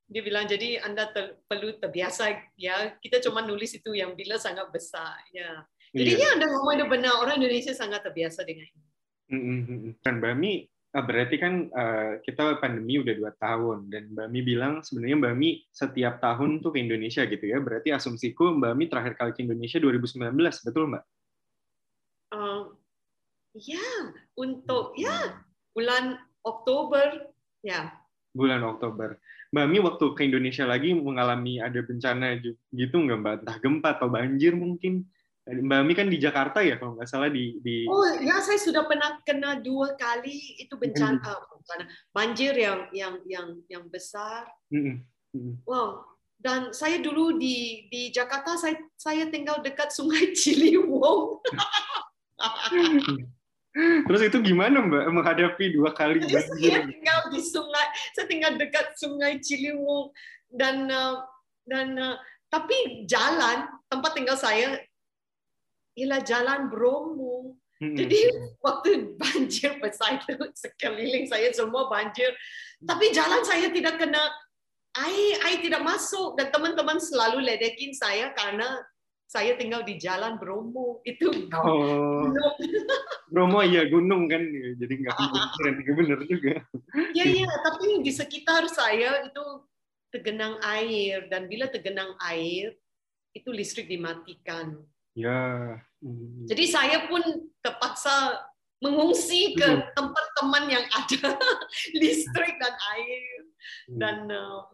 [0.06, 2.94] Dia bilang jadi anda ter, perlu terbiasa ya.
[3.00, 5.64] Kita cuma nulis itu yang bila sangat besar ya.
[5.96, 6.30] Jadi yeah.
[6.30, 8.86] ya anda ngomong itu benar orang Indonesia sangat terbiasa dengan ini.
[10.04, 10.62] Dan Bami
[11.02, 15.60] berarti kan uh, kita pandemi udah dua tahun dan Mbak Mi bilang sebenarnya Mbak Mi
[15.68, 17.58] setiap tahun tuh ke Indonesia gitu ya.
[17.60, 21.04] Berarti asumsiku Mbak Mi terakhir kali ke Indonesia 2019, betul Mbak?
[22.32, 22.62] Uh,
[23.58, 23.88] ya,
[24.38, 25.42] untuk ya
[25.76, 27.28] bulan Oktober
[27.60, 27.92] ya
[28.36, 29.16] bulan Oktober.
[29.56, 32.36] Mbak Mi waktu ke Indonesia lagi mengalami ada bencana
[32.70, 33.34] gitu nggak Mbak?
[33.42, 35.08] Entah gempa atau banjir mungkin?
[35.46, 37.86] Mbak Mi kan di Jakarta ya kalau nggak salah di, di...
[37.86, 41.46] Oh ya saya sudah pernah kena dua kali itu bencana, hmm.
[41.54, 44.50] bencana banjir yang yang yang yang besar.
[44.74, 45.06] Hmm.
[45.30, 45.62] Hmm.
[45.62, 51.40] Wow dan saya dulu di di Jakarta saya saya tinggal dekat Sungai Ciliwung.
[53.76, 58.96] Terus itu gimana Mbak menghadapi dua kali Jadi Saya tinggal di sungai, saya tinggal dekat
[58.96, 60.16] Sungai Ciliwung
[60.48, 61.20] dan uh,
[61.68, 61.92] dan
[62.48, 64.80] tapi jalan tempat tinggal saya
[65.96, 67.56] ialah jalan Bromo.
[67.76, 67.96] Hmm.
[67.96, 72.32] Jadi waktu banjir besar itu sekeliling saya semua banjir,
[72.84, 74.22] tapi jalan saya tidak kena
[74.96, 76.36] air, air tidak masuk.
[76.40, 78.80] Dan teman-teman selalu ledekin saya karena
[79.26, 81.04] saya tinggal di Jalan Bromo.
[81.04, 82.32] Itu oh.
[83.32, 84.40] Bromo ya gunung kan.
[84.80, 85.16] Jadi nggak
[85.92, 86.64] benar juga.
[87.12, 89.44] Ya ya tapi di sekitar saya itu
[90.14, 91.28] tergenang air.
[91.28, 92.72] Dan bila tergenang air
[93.36, 94.80] itu listrik dimatikan
[95.16, 96.44] ya hmm.
[96.44, 97.24] jadi saya pun
[97.64, 98.44] terpaksa
[98.84, 99.96] mengungsi ke hmm.
[99.96, 101.32] tempat teman yang ada
[102.00, 103.32] listrik dan air
[103.88, 103.98] hmm.
[103.98, 104.68] dan uh,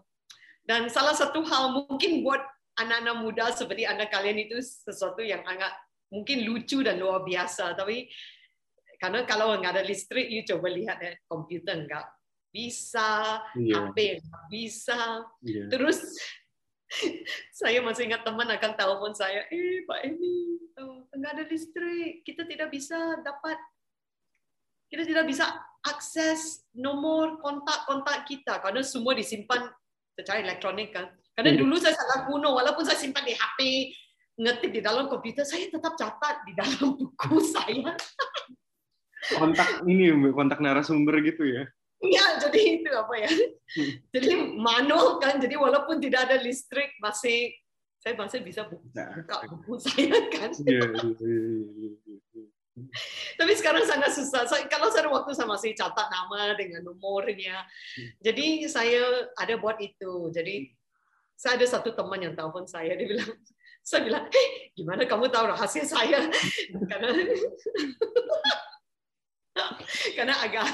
[0.67, 2.43] dan salah satu hal mungkin buat
[2.83, 5.71] anak-anak muda seperti anak kalian itu sesuatu yang agak
[6.11, 8.11] mungkin lucu dan luar biasa tapi
[8.99, 12.07] karena kalau nggak ada listrik you coba lihat ya komputer nggak
[12.53, 13.89] bisa yeah.
[13.89, 15.01] HP nggak bisa
[15.43, 15.69] yeah.
[15.73, 16.19] terus
[17.61, 20.35] saya masih ingat teman akan telepon saya eh Pak ini
[20.81, 23.57] oh, nggak ada listrik kita tidak bisa dapat
[24.93, 25.49] kita tidak bisa
[25.83, 29.73] akses nomor kontak-kontak kita karena semua disimpan
[30.13, 31.61] secara elektronik kan karena iya.
[31.65, 33.59] dulu saya sangat kuno, walaupun saya simpan di HP,
[34.37, 37.97] ngetik di dalam komputer, saya tetap catat di dalam buku saya.
[39.39, 41.65] Kontak ini, kontak narasumber gitu ya?
[42.03, 43.31] Iya, jadi itu apa ya?
[43.31, 43.93] Hmm.
[44.11, 47.55] Jadi manual kan, jadi walaupun tidak ada listrik, masih
[48.03, 50.51] saya masih bisa buka, buka buku saya kan.
[50.67, 50.83] Iya,
[51.23, 51.41] iya,
[51.79, 51.91] iya,
[53.39, 54.43] Tapi sekarang sangat susah.
[54.67, 57.63] Kalau saya waktu saya masih catat nama dengan nomornya.
[57.63, 58.11] Hmm.
[58.19, 60.35] Jadi saya ada buat itu.
[60.35, 60.75] Jadi
[61.39, 63.31] saya ada satu teman yang telepon saya, dia bilang,
[63.87, 66.27] saya bilang, eh, gimana kamu tahu rahasia saya?
[66.91, 67.11] Karena
[70.17, 70.65] karena agak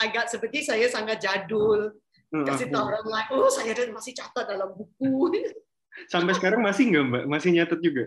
[0.00, 1.92] agak seperti saya sangat jadul.
[2.28, 5.32] Kasih tahu orang lain oh saya masih catat dalam buku.
[6.12, 7.24] Sampai sekarang masih nggak mbak?
[7.26, 8.04] Masih nyatet juga?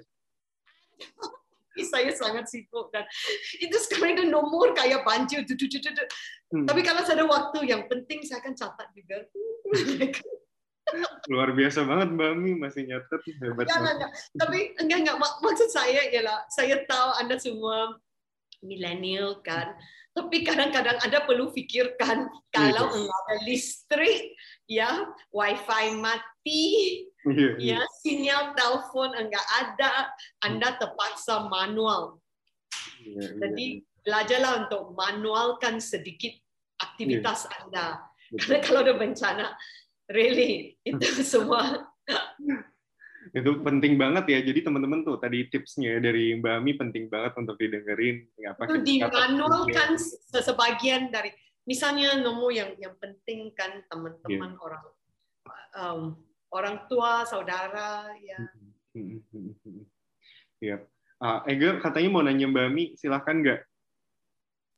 [1.81, 3.07] Saya sangat sibuk dan
[3.57, 6.67] itu sekarang itu nomor kayak banjir hmm.
[6.67, 9.23] tapi kalau saya ada waktu yang penting saya akan catat juga.
[11.31, 15.17] Luar biasa banget Mbak Mi masih nyatet hebat enggak, enggak, tapi enggak enggak.
[15.23, 17.97] Maksud saya ialah saya tahu anda semua
[18.63, 19.75] milenial kan.
[20.11, 22.93] Tapi kadang-kadang anda perlu pikirkan kalau yes.
[22.93, 22.99] Iya.
[22.99, 24.21] enggak ada listrik
[24.67, 24.91] ya
[25.31, 26.63] wifi mati
[27.23, 27.77] yeah, iya.
[27.79, 30.11] ya sinyal telepon enggak ada
[30.43, 32.19] anda terpaksa manual.
[33.01, 33.65] Yeah, iya, jadi
[34.03, 36.33] belajarlah untuk manualkan sedikit
[36.81, 38.01] aktivitas anda.
[38.35, 39.45] Karena kalau ada bencana
[40.11, 41.87] really itu semua
[43.31, 44.39] itu penting banget ya.
[44.43, 48.27] Jadi teman-teman tuh tadi tipsnya dari Mbak Ami penting banget untuk didengerin.
[48.43, 49.95] Apa itu dimanualkan
[50.35, 51.31] sebagian dari
[51.63, 54.65] misalnya nomor yang yang penting kan teman-teman yeah.
[54.65, 54.83] orang
[55.79, 56.01] um,
[56.51, 58.39] orang tua saudara ya.
[60.59, 60.77] Ya
[61.21, 63.61] uh, Ega katanya mau nanya Mbak Ami silahkan nggak?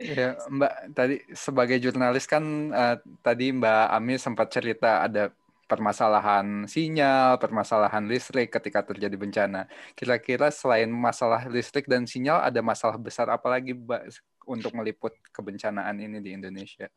[0.03, 2.43] Ya, Mbak, tadi sebagai jurnalis kan
[2.75, 5.31] uh, tadi Mbak Ami sempat cerita ada
[5.65, 9.65] permasalahan sinyal, permasalahan listrik ketika terjadi bencana.
[9.95, 14.11] Kira-kira selain masalah listrik dan sinyal, ada masalah besar apa lagi Mbak
[14.47, 16.87] untuk meliput kebencanaan ini di Indonesia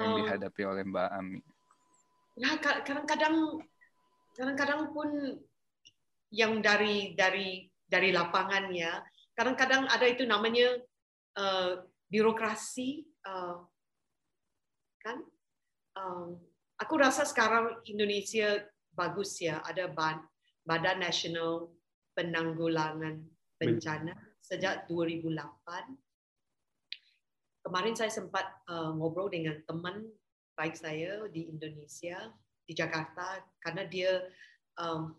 [0.00, 0.18] yang oh.
[0.24, 1.40] dihadapi oleh Mbak Ami?
[2.40, 3.60] Ya, kadang-kadang
[4.32, 5.08] kadang-kadang pun
[6.32, 9.04] yang dari dari dari lapangan ya,
[9.36, 10.80] kadang-kadang ada itu namanya
[11.36, 13.60] uh, birokrasi uh,
[15.02, 15.18] kan
[15.98, 16.40] um,
[16.82, 18.58] aku rasa sekarang Indonesia
[18.92, 19.62] bagus ya.
[19.62, 19.88] Ada
[20.66, 21.70] Badan Nasional
[22.12, 23.22] Penanggulangan
[23.56, 25.30] Bencana sejak 2008
[27.62, 30.02] kemarin saya sempat uh, ngobrol dengan teman
[30.58, 32.18] baik saya di Indonesia
[32.66, 34.18] di Jakarta karena dia
[34.82, 35.14] um,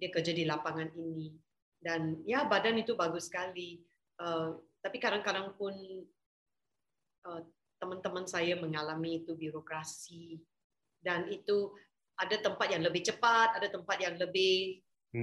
[0.00, 1.36] dia kerja di lapangan ini.
[1.76, 3.84] Dan ya badan itu bagus sekali.
[4.16, 5.76] Uh, tapi kadang-kadang pun
[7.24, 7.42] Eh,
[7.80, 10.36] teman-teman saya mengalami itu birokrasi
[11.04, 11.70] dan itu
[12.16, 14.80] ada tempat yang lebih cepat, ada tempat yang lebih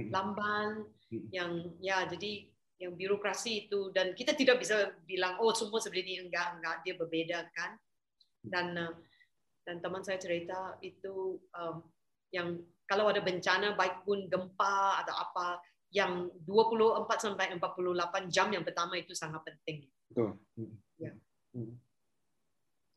[0.08, 0.86] lamban,
[1.34, 2.48] yang ya jadi
[2.80, 6.94] yang birokrasi itu dan kita tidak bisa bilang oh semua seperti ini enggak enggak dia
[6.98, 7.76] berbeda kan.
[8.42, 8.94] dan uh,
[9.62, 11.86] dan teman saya cerita itu um,
[12.34, 12.58] yang
[12.90, 15.62] kalau ada bencana baik pun gempa atau apa
[15.94, 19.86] yang 24 sampai 48 jam yang pertama itu sangat penting.
[20.10, 20.40] Betul.
[20.98, 21.12] Ya.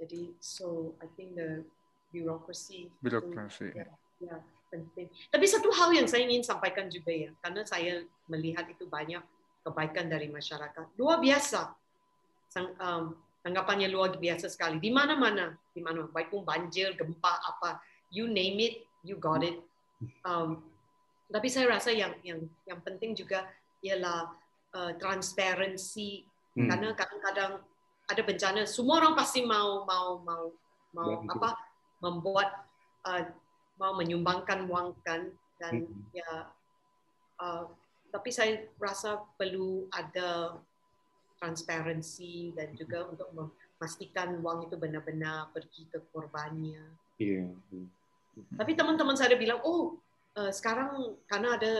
[0.02, 1.62] Jadi so I think the
[2.16, 3.92] bureaucracy birokrasi ya,
[4.24, 4.38] ya
[4.76, 5.08] penting.
[5.32, 9.24] Tapi satu hal yang saya ingin sampaikan juga ya, karena saya melihat itu banyak
[9.64, 10.86] kebaikan dari masyarakat.
[11.00, 11.74] Luar biasa.
[12.52, 13.04] Sang, um,
[13.42, 14.78] tanggapannya luar biasa sekali.
[14.82, 19.58] Di mana-mana, di mana, baik pun banjir, gempa, apa, you name it, you got it.
[20.26, 20.66] Um,
[21.32, 23.50] tapi saya rasa yang yang yang penting juga
[23.82, 24.30] ialah
[24.78, 26.22] uh, transparansi
[26.54, 26.70] hmm.
[26.70, 27.54] karena kadang-kadang
[28.06, 30.54] ada bencana, semua orang pasti mau mau mau
[30.94, 31.50] mau ya, apa
[32.06, 32.70] membuat
[33.10, 33.26] uh,
[33.82, 36.14] mau menyumbangkan uang kan dan hmm.
[36.14, 36.30] ya
[37.42, 37.66] uh,
[38.14, 40.56] tapi saya rasa perlu ada
[41.36, 46.80] transparansi dan juga untuk memastikan uang itu benar-benar pergi ke korbannya.
[47.20, 47.52] Iya.
[48.56, 50.00] Tapi teman-teman saya bilang, oh
[50.40, 51.74] uh, sekarang karena ada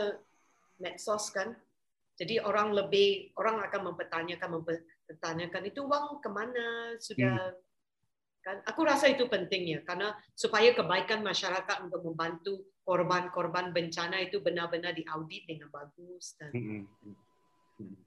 [0.76, 1.56] medsos kan,
[2.20, 7.65] jadi orang lebih orang akan mempertanyakan mempertanyakan itu uang ke mana sudah hmm.
[8.46, 8.62] Kan?
[8.70, 14.94] Aku rasa itu penting ya karena supaya kebaikan masyarakat untuk membantu korban-korban bencana itu benar-benar
[14.94, 16.54] diaudit dengan bagus dan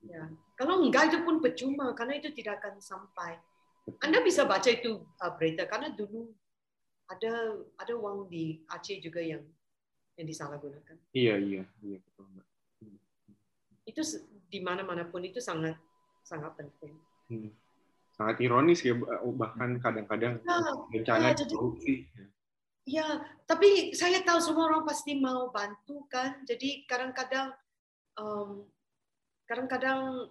[0.07, 0.23] ya
[0.55, 3.35] kalau enggak itu pun percuma karena itu tidak akan sampai.
[3.99, 6.31] Anda bisa baca itu uh, berita karena dulu
[7.09, 9.43] ada ada uang di Aceh juga yang
[10.15, 10.95] yang disalahgunakan.
[11.11, 12.47] Iya iya iya betul mbak.
[13.83, 14.01] Itu
[14.47, 15.75] di mana-mana pun itu sangat
[16.23, 16.95] sangat penting.
[17.27, 17.51] Hmm.
[18.19, 18.99] Sangat ironis ya
[19.31, 20.59] bahkan kadang-kadang ya,
[20.91, 22.03] bencana ya, korupsi.
[22.83, 23.07] Ya,
[23.47, 26.43] tapi saya tahu semua orang pasti mau bantu kan.
[26.43, 27.55] Jadi kadang-kadang
[28.19, 28.67] um,
[29.47, 30.27] kadang-kadang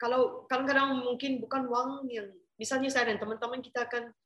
[0.00, 4.16] kalau kadang-kadang mungkin bukan uang yang misalnya saya dan teman-teman kita akan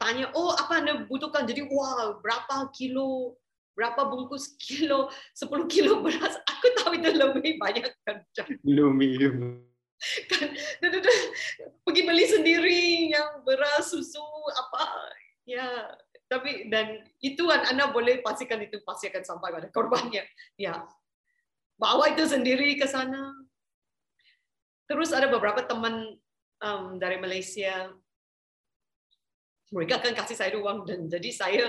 [0.00, 1.44] tanya, oh apa anda butuhkan?
[1.44, 3.36] Jadi wah berapa kilo,
[3.76, 6.40] berapa bungkus kilo, 10 kilo beras.
[6.56, 8.24] Aku tahu itu lebih banyak kan.
[8.64, 8.96] Belum,
[10.30, 10.48] kan,
[11.82, 12.82] pergi beli sendiri
[13.12, 14.82] yang beras, susu, apa
[15.48, 15.64] ya
[16.28, 20.28] tapi dan itu kan Anda boleh pastikan itu pasti akan sampai pada korbannya.
[20.60, 20.84] Ya,
[21.80, 23.32] bawa itu sendiri ke sana.
[24.84, 26.20] Terus ada beberapa teman
[26.60, 27.88] um, dari Malaysia,
[29.72, 31.64] mereka akan kasih saya uang dan jadi saya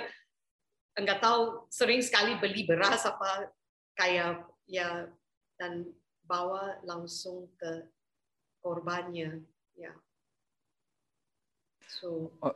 [1.00, 3.52] enggak tahu sering sekali beli beras apa
[3.96, 5.08] kayak ya
[5.56, 5.88] dan
[6.28, 7.88] bawa langsung ke
[8.62, 9.44] korbannya
[9.76, 9.92] ya
[11.88, 12.56] so oh,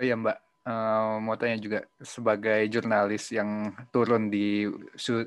[0.00, 4.64] Oh iya Mbak, uh, mau tanya juga sebagai jurnalis yang turun di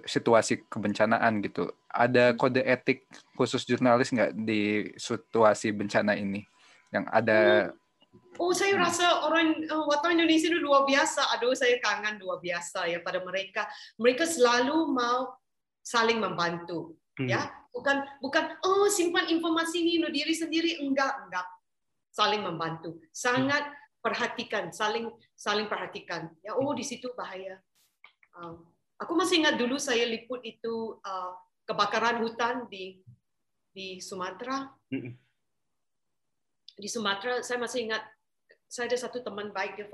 [0.02, 2.38] situasi kebencanaan gitu, ada hmm.
[2.42, 3.06] kode etik
[3.38, 6.42] khusus jurnalis nggak di situasi bencana ini?
[6.90, 7.82] Yang ada hmm.
[8.42, 11.38] Oh, saya rasa orang uh, wartawan Indonesia itu luar biasa.
[11.38, 13.70] Aduh, saya kangen luar biasa ya pada mereka.
[14.02, 15.38] Mereka selalu mau
[15.86, 17.30] saling membantu, hmm.
[17.30, 17.46] ya.
[17.74, 21.48] Bukan bukan oh simpan informasi ini untuk diri sendiri enggak, enggak.
[22.14, 23.02] Saling membantu.
[23.10, 23.66] Sangat
[23.98, 26.30] perhatikan, saling saling perhatikan.
[26.46, 27.58] Ya, oh di situ bahaya.
[28.38, 28.62] Uh,
[29.02, 31.34] aku masih ingat dulu saya liput itu uh,
[31.66, 33.02] kebakaran hutan di
[33.74, 34.70] di Sumatera.
[36.74, 38.06] Di Sumatera, saya masih ingat
[38.70, 39.86] saya ada satu teman baik dia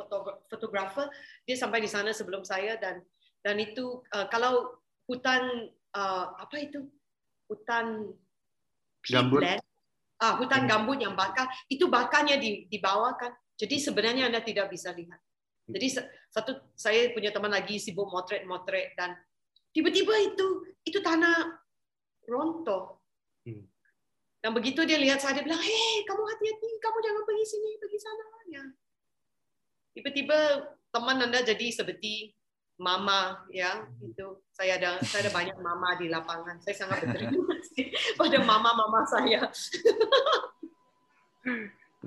[0.48, 1.12] fotografer,
[1.44, 3.04] dia sampai di sana sebelum saya dan
[3.44, 6.88] dan itu uh, kalau hutan uh, apa itu
[7.50, 8.14] hutan
[9.10, 9.42] gambut.
[10.22, 15.20] ah, hutan gambut yang bakar itu bakarnya di, dibawakan jadi sebenarnya Anda tidak bisa lihat.
[15.70, 19.14] Jadi satu saya punya teman lagi sibuk motret-motret dan
[19.76, 21.60] tiba-tiba itu itu tanah
[22.26, 23.04] rontok.
[23.46, 23.68] Hmm.
[24.40, 28.00] Dan begitu dia lihat saya dia bilang, "Hei, kamu hati-hati, kamu jangan pergi sini, pergi
[28.00, 28.64] sana." Ya.
[29.94, 30.40] Tiba-tiba
[30.90, 32.34] teman Anda jadi seperti
[32.80, 37.92] mama ya itu saya ada saya ada banyak mama di lapangan saya sangat berterima kasih
[38.16, 39.52] pada mama-mama saya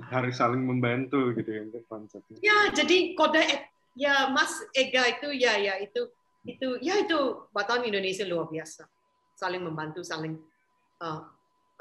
[0.09, 2.37] harus saling membantu gitu ya konsepnya.
[2.41, 3.41] Ya, jadi kode
[3.93, 6.09] ya Mas Ega itu ya ya itu
[6.43, 8.89] itu ya itu Batam Indonesia luar biasa.
[9.37, 10.37] Saling membantu, saling
[11.01, 11.25] uh,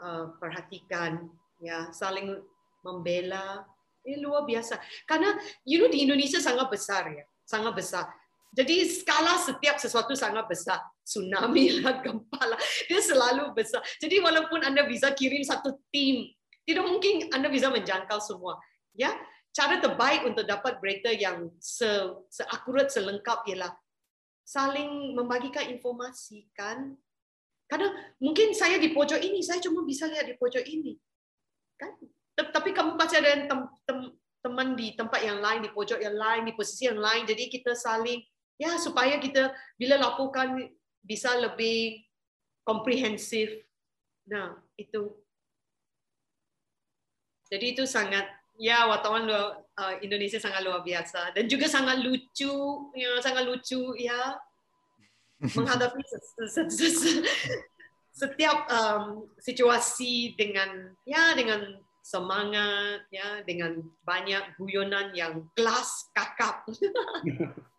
[0.00, 1.28] uh, perhatikan,
[1.60, 2.40] ya, saling
[2.84, 3.64] membela.
[4.02, 4.82] Ini luar biasa.
[5.06, 5.30] Karena
[5.62, 8.10] you know di Indonesia sangat besar ya, sangat besar.
[8.52, 10.78] Jadi skala setiap sesuatu sangat besar.
[11.00, 13.80] Tsunami lah, gempa lah, dia selalu besar.
[13.96, 16.28] Jadi walaupun Anda bisa kirim satu tim
[16.62, 18.58] tidak mungkin Anda bisa menjangkau semua.
[18.94, 19.10] Ya,
[19.50, 21.88] cara terbaik untuk dapat berita yang se
[22.30, 23.72] seakurat, selengkap ialah
[24.46, 26.94] saling membagikan informasi kan.
[27.66, 27.88] Karena
[28.20, 30.94] mungkin saya di pojok ini, saya cuma bisa lihat di pojok ini.
[31.80, 31.98] Kan?
[32.32, 33.98] tapi kamu pasti ada tem, tem,
[34.40, 37.28] teman di tempat yang lain, di pojok yang lain, di posisi yang lain.
[37.28, 38.18] Jadi kita saling
[38.62, 40.70] ya supaya kita bila lakukan
[41.02, 42.06] bisa lebih
[42.62, 43.50] komprehensif.
[44.30, 45.10] Nah, itu.
[47.50, 48.24] Jadi itu sangat
[48.56, 52.54] ya wartawan uh, Indonesia sangat luar biasa dan juga sangat lucu,
[52.94, 54.38] ya sangat lucu ya
[55.58, 56.00] menghadapi
[58.12, 66.64] setiap um, situasi dengan ya dengan semangat ya dengan banyak guyonan yang kelas kakap.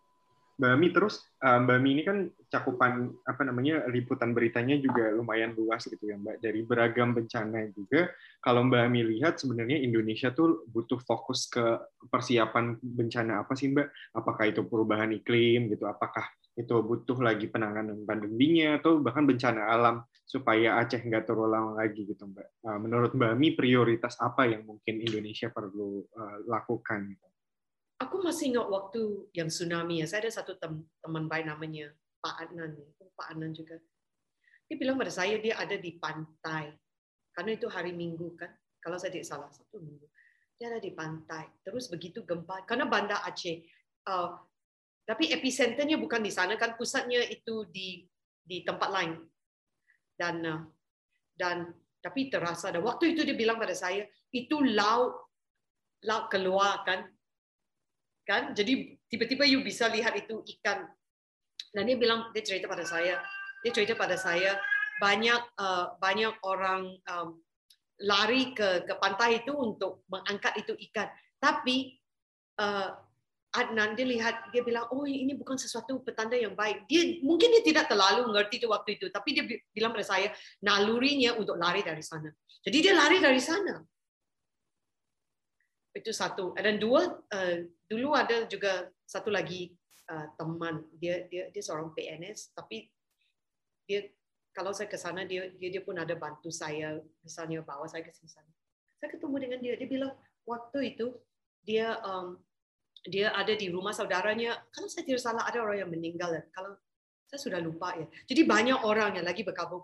[0.64, 5.84] Mbak Ami terus Mbak Ami ini kan cakupan apa namanya liputan beritanya juga lumayan luas
[5.84, 8.08] gitu ya Mbak dari beragam bencana juga
[8.40, 14.16] kalau Mbak Ami lihat sebenarnya Indonesia tuh butuh fokus ke persiapan bencana apa sih Mbak
[14.16, 16.24] apakah itu perubahan iklim gitu apakah
[16.56, 22.30] itu butuh lagi penanganan pandeminya atau bahkan bencana alam supaya Aceh nggak terulang lagi gitu
[22.30, 22.48] Mbak.
[22.64, 27.10] Uh, menurut Mbak Mi prioritas apa yang mungkin Indonesia perlu uh, lakukan?
[27.10, 27.33] Gitu?
[28.04, 30.06] Aku masih ingat waktu yang tsunami ya.
[30.10, 33.80] Saya ada satu tem teman baik namanya Pak Adnan, oh, Pak Adnan juga.
[34.68, 36.72] Dia bilang pada saya dia ada di pantai
[37.32, 38.52] karena itu hari Minggu kan.
[38.84, 40.08] Kalau saya tidak salah satu Minggu
[40.58, 41.50] dia ada di pantai.
[41.66, 43.64] Terus begitu gempa karena Banda Aceh
[44.08, 44.40] uh,
[45.04, 48.08] tapi epicenternya bukan di sana kan pusatnya itu di
[48.40, 49.20] di tempat lain.
[50.16, 50.62] Dan uh,
[51.36, 51.68] dan
[52.00, 55.28] tapi terasa dan waktu itu dia bilang pada saya itu laut
[56.04, 57.08] laut keluar kan
[58.28, 58.52] kan?
[58.56, 60.88] Jadi tiba-tiba you bisa lihat itu ikan.
[61.74, 63.20] Dan dia bilang dia cerita pada saya.
[63.64, 64.60] Dia cerita pada saya
[65.02, 67.42] banyak uh, banyak orang um,
[68.04, 71.10] lari ke ke pantai itu untuk mengangkat itu ikan.
[71.40, 71.98] Tapi
[72.60, 72.92] uh,
[73.54, 76.90] Adnan dia lihat dia bilang oh ini bukan sesuatu petanda yang baik.
[76.90, 80.34] Dia mungkin dia tidak terlalu mengerti itu waktu itu tapi dia bilang pada saya
[80.66, 82.34] nalurinya untuk lari dari sana.
[82.66, 83.78] Jadi dia lari dari sana
[85.94, 89.74] itu satu dan dua uh, dulu ada juga satu lagi
[90.10, 92.90] uh, teman dia dia dia seorang PNS tapi
[93.86, 94.10] dia
[94.54, 98.14] kalau saya ke sana dia, dia dia pun ada bantu saya misalnya bawa saya ke
[98.14, 98.50] sana
[98.98, 100.14] saya ketemu dengan dia dia bilang
[100.50, 101.14] waktu itu
[101.64, 102.42] dia um,
[103.04, 104.56] dia ada di rumah saudaranya.
[104.72, 106.32] Kalau saya tidak salah ada orang yang meninggal.
[106.56, 106.76] Kalau
[107.28, 108.08] saya sudah lupa ya.
[108.28, 109.84] Jadi banyak orang yang lagi berkabung.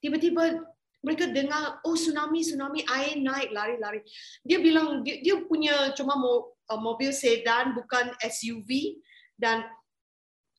[0.00, 0.64] Tiba-tiba
[1.06, 4.02] mereka dengar oh tsunami tsunami air naik lari-lari.
[4.42, 8.98] Dia bilang dia, dia punya cuma mo, uh, mobil sedan bukan SUV
[9.38, 9.62] dan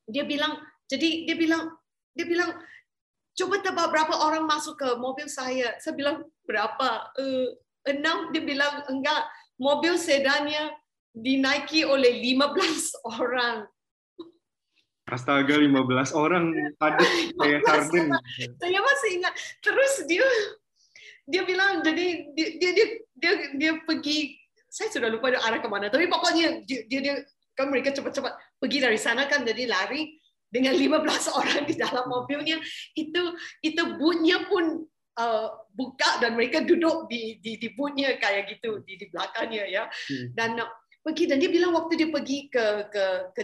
[0.08, 0.56] dia bilang
[0.88, 1.68] jadi dia bilang
[2.16, 2.56] dia bilang
[3.36, 5.76] coba tebak berapa orang masuk ke mobil saya.
[5.84, 7.12] Saya bilang berapa?
[7.20, 7.52] Uh,
[7.84, 8.32] enam.
[8.32, 9.28] Dia bilang enggak.
[9.60, 10.72] Mobil sedannya
[11.12, 13.68] dinaiki oleh 15 orang.
[15.08, 17.08] Astaga, 15 orang padat
[17.40, 18.12] kayak sarden.
[18.60, 19.32] Saya masih ingat.
[19.64, 20.28] Terus dia
[21.28, 22.86] dia bilang jadi dia dia dia
[23.20, 27.14] dia, dia pergi saya sudah lupa dia arah ke mana tapi pokoknya dia dia, dia
[27.52, 30.16] kan mereka cepat-cepat pergi dari sana kan jadi lari
[30.48, 31.04] dengan 15
[31.40, 32.56] orang di dalam mobilnya
[32.96, 33.22] itu
[33.60, 34.88] itu bunyinya pun
[35.20, 39.84] uh, buka dan mereka duduk di di di bunyinya kayak gitu di di belakangnya ya
[39.84, 40.32] hmm.
[40.32, 40.56] dan
[41.04, 43.04] pergi dan dia bilang waktu dia pergi ke ke
[43.36, 43.42] ke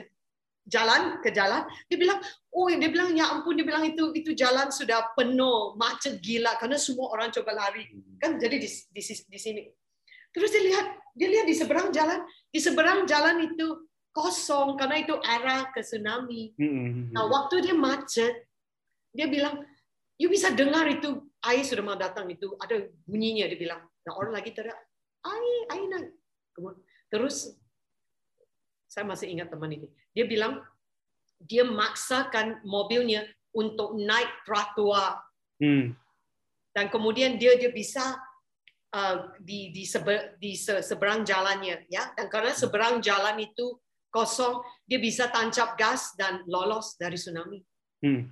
[0.65, 2.19] jalan ke jalan dia bilang
[2.57, 6.81] oh dia bilang ya ampun dia bilang itu itu jalan sudah penuh macet gila karena
[6.81, 7.93] semua orang coba lari.
[8.17, 9.63] Kan jadi di di, di sini.
[10.35, 15.15] Terus dia lihat dia lihat di seberang jalan di seberang jalan itu kosong karena itu
[15.21, 16.55] arah ke tsunami.
[16.57, 17.11] Hmm.
[17.11, 18.47] nah waktu dia macet
[19.11, 19.63] dia bilang
[20.17, 23.83] you bisa dengar itu air sudah mau datang itu ada bunyinya dia bilang.
[24.07, 24.79] Nah orang lagi teriak
[25.27, 26.11] air air naik.
[27.11, 27.53] Terus
[28.87, 29.91] saya masih ingat teman ini.
[30.15, 30.63] Dia bilang
[31.43, 35.21] dia maksakan mobilnya untuk naik trotoar.
[35.61, 35.95] Hmm.
[36.75, 38.19] Dan kemudian dia dia bisa
[38.95, 42.15] uh, di di, seber, di se, seberang jalannya ya.
[42.15, 43.79] Dan karena seberang jalan itu
[44.11, 47.59] kosong, dia bisa tancap gas dan lolos dari tsunami.
[48.03, 48.31] Hmm.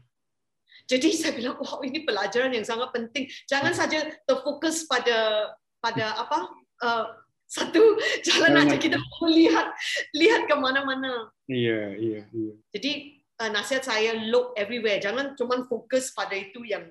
[0.87, 3.27] Jadi saya bilang, wow ini pelajaran yang sangat penting.
[3.47, 5.51] Jangan saja terfokus pada
[5.83, 6.39] pada apa
[6.83, 7.07] uh,
[7.53, 7.83] satu
[8.27, 9.77] jalan aja kita mau lihat
[10.17, 11.29] lihat ke mana-mana.
[11.45, 12.55] Iya iya iya.
[12.73, 12.93] Jadi
[13.45, 16.89] uh, nasihat saya look everywhere, jangan cuma fokus pada itu yang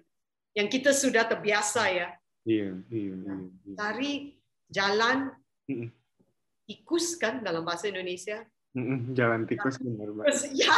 [0.54, 2.08] yang kita sudah terbiasa ya.
[2.46, 3.14] Iya iya.
[3.18, 3.34] iya,
[3.66, 3.74] iya.
[3.74, 4.14] Cari
[4.70, 5.34] jalan
[6.70, 8.46] tikus kan dalam bahasa Indonesia.
[9.12, 10.32] Jalan tikus benar mbak.
[10.62, 10.72] Ya,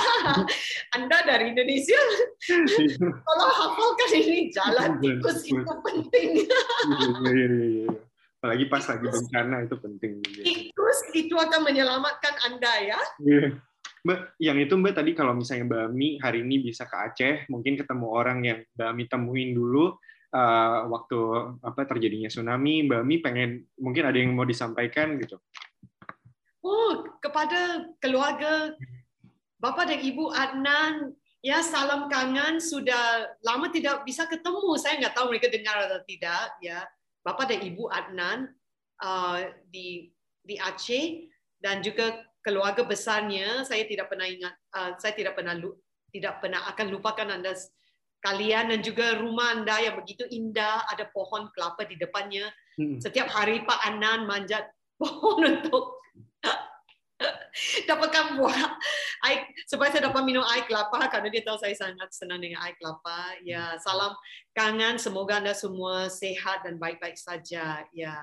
[0.96, 2.00] Anda dari Indonesia.
[2.44, 3.00] Iya.
[3.00, 6.44] Kalau hafalkan ini jalan tikus itu penting.
[6.44, 7.48] Iya, iya,
[7.88, 7.92] iya
[8.44, 10.20] apalagi pas lagi bencana itu penting.
[10.76, 13.00] Terus itu akan menyelamatkan Anda ya.
[13.24, 13.64] Yeah.
[14.04, 17.80] Mbak, yang itu Mbak tadi kalau misalnya Mbak Mi hari ini bisa ke Aceh, mungkin
[17.80, 19.96] ketemu orang yang Mbak Mi temuin dulu,
[20.36, 21.20] uh, waktu
[21.64, 22.84] apa terjadinya tsunami.
[22.84, 25.40] Mbak Mi pengen mungkin ada yang mau disampaikan gitu.
[26.68, 28.76] Oh, kepada keluarga
[29.56, 34.76] Bapak dan Ibu Adnan, ya salam kangen sudah lama tidak bisa ketemu.
[34.76, 36.60] Saya nggak tahu mereka dengar atau tidak.
[36.60, 36.84] Ya,
[37.24, 38.52] Bapak dan Ibu Adnan
[39.00, 39.40] uh,
[39.72, 40.12] di
[40.44, 41.32] di Aceh
[41.64, 43.64] dan juga keluarga besarnya.
[43.64, 44.54] Saya tidak pernah ingat.
[44.76, 45.56] Uh, saya tidak pernah
[46.12, 47.56] tidak pernah akan lupakan anda
[48.24, 50.84] kalian dan juga rumah anda yang begitu indah.
[50.92, 52.52] Ada pohon kelapa di depannya.
[52.76, 53.00] Hmm.
[53.00, 54.68] Setiap hari Pak Anan manjat
[55.00, 56.04] pohon untuk
[57.90, 58.78] dapatkan buah
[59.30, 62.76] air supaya saya dapat minum air kelapa karena dia tahu saya sangat senang dengan air
[62.78, 63.38] kelapa.
[63.46, 64.14] Ya, salam
[64.58, 64.98] kangen.
[64.98, 67.86] Semoga anda semua sehat dan baik-baik saja.
[67.94, 68.16] Ya.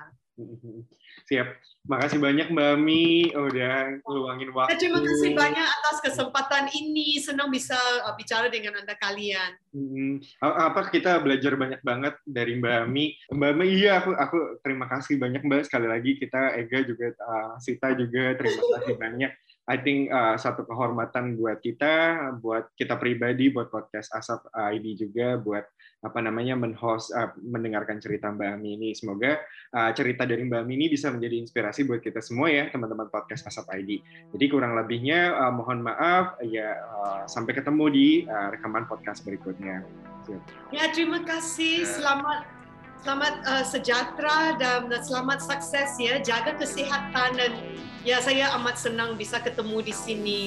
[1.27, 1.47] Siap.
[1.81, 4.77] Makasih banyak Mbak Mi udah luangin waktu.
[4.77, 7.17] Terima kasih banyak atas kesempatan ini.
[7.17, 9.51] Senang bisa uh, bicara dengan Anda kalian.
[9.73, 10.21] Hmm.
[10.41, 13.17] Apa kita belajar banyak banget dari Mbak Mi.
[13.33, 17.53] Mbak Mi iya aku aku terima kasih banyak Mbak sekali lagi kita Ega juga uh,
[17.57, 19.31] Sita juga terima kasih banyak.
[19.69, 25.37] I think uh, satu kehormatan buat kita, buat kita pribadi, buat podcast Asap ID juga,
[25.37, 25.63] buat
[26.01, 28.89] apa namanya menhost, uh, mendengarkan cerita Mbak Ami ini.
[28.97, 29.37] Semoga
[29.73, 33.45] uh, cerita dari Mbak Ami ini bisa menjadi inspirasi buat kita semua ya, teman-teman podcast
[33.45, 34.01] Asap ID.
[34.33, 39.85] Jadi kurang lebihnya uh, mohon maaf, ya uh, sampai ketemu di uh, rekaman podcast berikutnya.
[40.73, 42.49] Ya terima kasih, selamat
[43.01, 46.17] selamat uh, sejahtera dan selamat sukses ya.
[46.21, 47.51] Jaga kesehatan dan
[48.01, 50.41] ya saya amat senang bisa ketemu di sini.